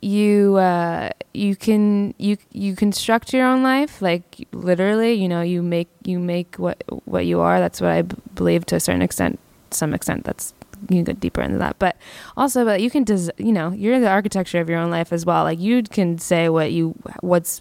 you 0.00 0.56
uh, 0.56 1.10
you 1.34 1.56
can 1.56 2.14
you 2.18 2.36
you 2.52 2.76
construct 2.76 3.32
your 3.32 3.46
own 3.46 3.62
life 3.62 4.00
like 4.00 4.46
literally. 4.52 5.14
You 5.14 5.28
know, 5.28 5.42
you 5.42 5.62
make 5.62 5.88
you 6.04 6.18
make 6.18 6.56
what 6.56 6.82
what 7.04 7.26
you 7.26 7.40
are. 7.40 7.58
That's 7.58 7.80
what 7.80 7.90
I 7.90 8.02
b- 8.02 8.16
believe 8.34 8.66
to 8.66 8.76
a 8.76 8.80
certain 8.80 9.02
extent. 9.02 9.38
Some 9.70 9.92
extent, 9.92 10.24
that's 10.24 10.54
you 10.82 10.96
can 10.96 11.04
go 11.04 11.12
deeper 11.12 11.42
into 11.42 11.58
that 11.58 11.78
but 11.78 11.96
also 12.36 12.64
but 12.64 12.80
you 12.80 12.90
can 12.90 13.04
des- 13.04 13.32
you 13.38 13.52
know 13.52 13.70
you're 13.72 14.00
the 14.00 14.08
architecture 14.08 14.60
of 14.60 14.68
your 14.68 14.78
own 14.78 14.90
life 14.90 15.12
as 15.12 15.24
well 15.26 15.44
like 15.44 15.58
you 15.58 15.82
can 15.82 16.18
say 16.18 16.48
what 16.48 16.72
you 16.72 16.94
what's 17.20 17.60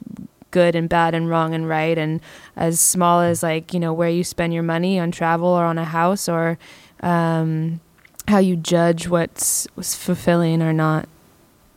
good 0.52 0.76
and 0.76 0.90
bad 0.90 1.14
and 1.14 1.30
wrong 1.30 1.54
and 1.54 1.68
right 1.68 1.98
and 1.98 2.22
as 2.56 2.80
small 2.80 3.22
as 3.22 3.44
like 3.44 3.74
you 3.74 3.80
know 3.80 3.94
where 3.94 4.10
you 4.10 4.24
spend 4.24 4.54
your 4.54 4.64
money 4.64 5.00
on 5.00 5.12
travel 5.12 5.50
or 5.50 5.66
on 5.66 5.78
a 5.78 5.86
house 5.86 6.30
or 6.30 6.58
um, 7.02 7.80
how 8.28 8.40
you 8.40 8.56
judge 8.56 9.08
what's, 9.08 9.68
what's 9.76 9.96
fulfilling 9.96 10.62
or 10.62 10.74
not 10.74 11.08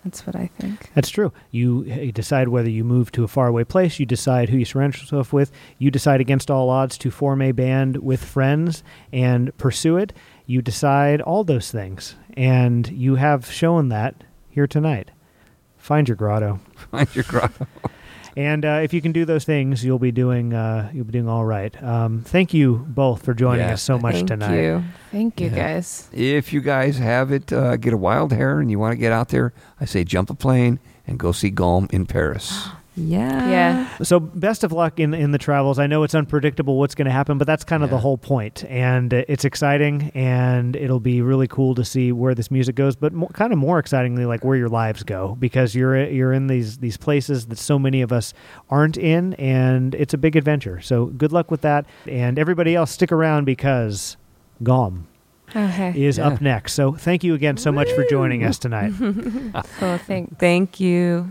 that's 0.05 0.27
what 0.27 0.35
i 0.35 0.49
think 0.59 0.91
That's 0.95 1.11
true. 1.11 1.31
You, 1.51 1.85
you 1.85 2.11
decide 2.11 2.49
whether 2.49 2.71
you 2.71 2.85
move 2.85 3.13
to 3.13 3.25
a 3.25 3.29
faraway 3.29 3.65
place. 3.65 4.01
You 4.01 4.07
decide 4.07 4.49
who 4.49 4.57
you 4.57 4.65
surround 4.65 4.97
yourself 4.97 5.31
with. 5.33 5.53
You 5.79 5.91
decide 5.91 6.23
against 6.23 6.51
all 6.51 6.71
odds 6.71 6.97
to 6.99 7.11
form 7.11 7.43
a 7.43 7.53
band 7.53 7.99
with 7.99 8.25
friends 8.25 8.83
and 9.13 9.55
pursue 9.59 9.99
it. 9.99 10.15
You 10.51 10.63
decide 10.63 11.21
all 11.21 11.45
those 11.45 11.71
things, 11.71 12.17
and 12.37 12.89
you 12.91 13.15
have 13.15 13.47
shown 13.49 13.89
that 13.91 14.25
here 14.49 14.67
tonight. 14.67 15.13
Find 15.79 16.09
your 16.09 16.17
grotto, 16.17 16.59
Find 16.91 17.09
your 17.15 17.23
grotto. 17.23 17.69
and 18.37 18.65
uh, 18.65 18.81
if 18.83 18.93
you 18.93 19.01
can 19.01 19.13
do 19.13 19.25
those 19.25 19.45
things, 19.45 19.85
you'll 19.85 20.01
be 20.01 20.11
doing 20.11 20.53
uh, 20.53 20.91
you'll 20.93 21.05
be 21.05 21.13
doing 21.13 21.29
all 21.29 21.45
right. 21.45 21.81
Um, 21.81 22.23
thank 22.23 22.53
you 22.53 22.85
both 22.89 23.25
for 23.25 23.33
joining 23.33 23.67
Yeah. 23.67 23.75
us 23.75 23.83
so 23.83 23.97
much 23.97 24.15
Thank 24.17 24.27
tonight. 24.29 24.49
Thank 24.49 24.63
you. 24.65 24.85
thank 25.13 25.41
you 25.41 25.47
Yeah. 25.51 25.75
guys 25.75 26.09
If 26.13 26.53
you 26.53 26.61
guys 26.61 26.99
have 26.99 27.31
it, 27.31 27.53
uh, 27.53 27.77
get 27.77 27.93
a 27.93 27.97
wild 27.97 28.33
hair 28.33 28.59
and 28.59 28.73
you 28.73 28.79
want 28.81 28.91
to 28.93 28.99
get 28.99 29.13
out 29.13 29.29
there, 29.29 29.53
I 29.81 29.85
say 29.85 30.03
jump 30.03 30.31
a 30.31 30.35
plane 30.35 30.81
and 31.07 31.17
go 31.17 31.31
see 31.31 31.51
GOM 31.51 31.87
in 31.93 32.07
Paris. 32.07 32.69
Yeah. 32.97 33.49
yeah 33.49 33.99
So 34.03 34.19
best 34.21 34.65
of 34.65 34.73
luck 34.73 34.99
in 34.99 35.15
in 35.15 35.31
the 35.31 35.39
travels. 35.39 35.79
I 35.79 35.87
know 35.87 36.03
it's 36.03 36.15
unpredictable 36.15 36.79
what's 36.79 36.95
going 36.95 37.07
to 37.07 37.13
happen, 37.13 37.39
but 37.39 37.47
that's 37.47 37.65
kind 37.65 37.83
of 37.85 37.91
the 37.91 37.99
whole 37.99 38.19
point. 38.19 38.65
And 38.69 39.15
uh, 39.15 39.23
it's 39.29 39.45
exciting, 39.45 40.11
and 40.15 40.75
it'll 40.77 41.01
be 41.01 41.23
really 41.23 41.47
cool 41.47 41.75
to 41.77 41.85
see 41.85 42.11
where 42.13 42.35
this 42.35 42.51
music 42.51 42.75
goes. 42.75 42.97
But 42.97 43.13
mo- 43.13 43.29
kind 43.29 43.53
of 43.53 43.59
more 43.59 43.79
excitingly, 43.79 44.25
like 44.27 44.45
where 44.45 44.57
your 44.57 44.69
lives 44.69 45.03
go, 45.05 45.37
because 45.39 45.75
you're 45.75 46.05
you're 46.11 46.33
in 46.33 46.49
these 46.49 46.79
these 46.79 46.97
places 46.97 47.47
that 47.47 47.59
so 47.59 47.79
many 47.79 48.03
of 48.03 48.13
us 48.13 48.35
aren't 48.69 48.99
in, 48.99 49.35
and 49.35 49.95
it's 49.95 50.13
a 50.13 50.19
big 50.19 50.35
adventure. 50.37 50.81
So 50.81 51.07
good 51.07 51.33
luck 51.33 51.51
with 51.51 51.61
that, 51.63 51.87
and 52.07 52.39
everybody 52.39 52.75
else 52.75 52.91
stick 52.91 53.13
around 53.13 53.45
because 53.45 54.17
Gom 54.63 55.07
okay 55.55 55.93
is 55.97 56.19
Yeah. 56.19 56.27
up 56.29 56.41
next. 56.41 56.73
So 56.75 56.93
thank 56.93 57.25
you 57.25 57.35
again 57.35 57.57
so 57.57 57.71
much 57.73 57.91
for 57.93 58.05
joining 58.11 58.45
us 58.45 58.59
tonight. 58.59 58.93
cool 58.99 59.99
thanks 60.07 60.35
Thank 60.39 60.81
you. 60.81 61.31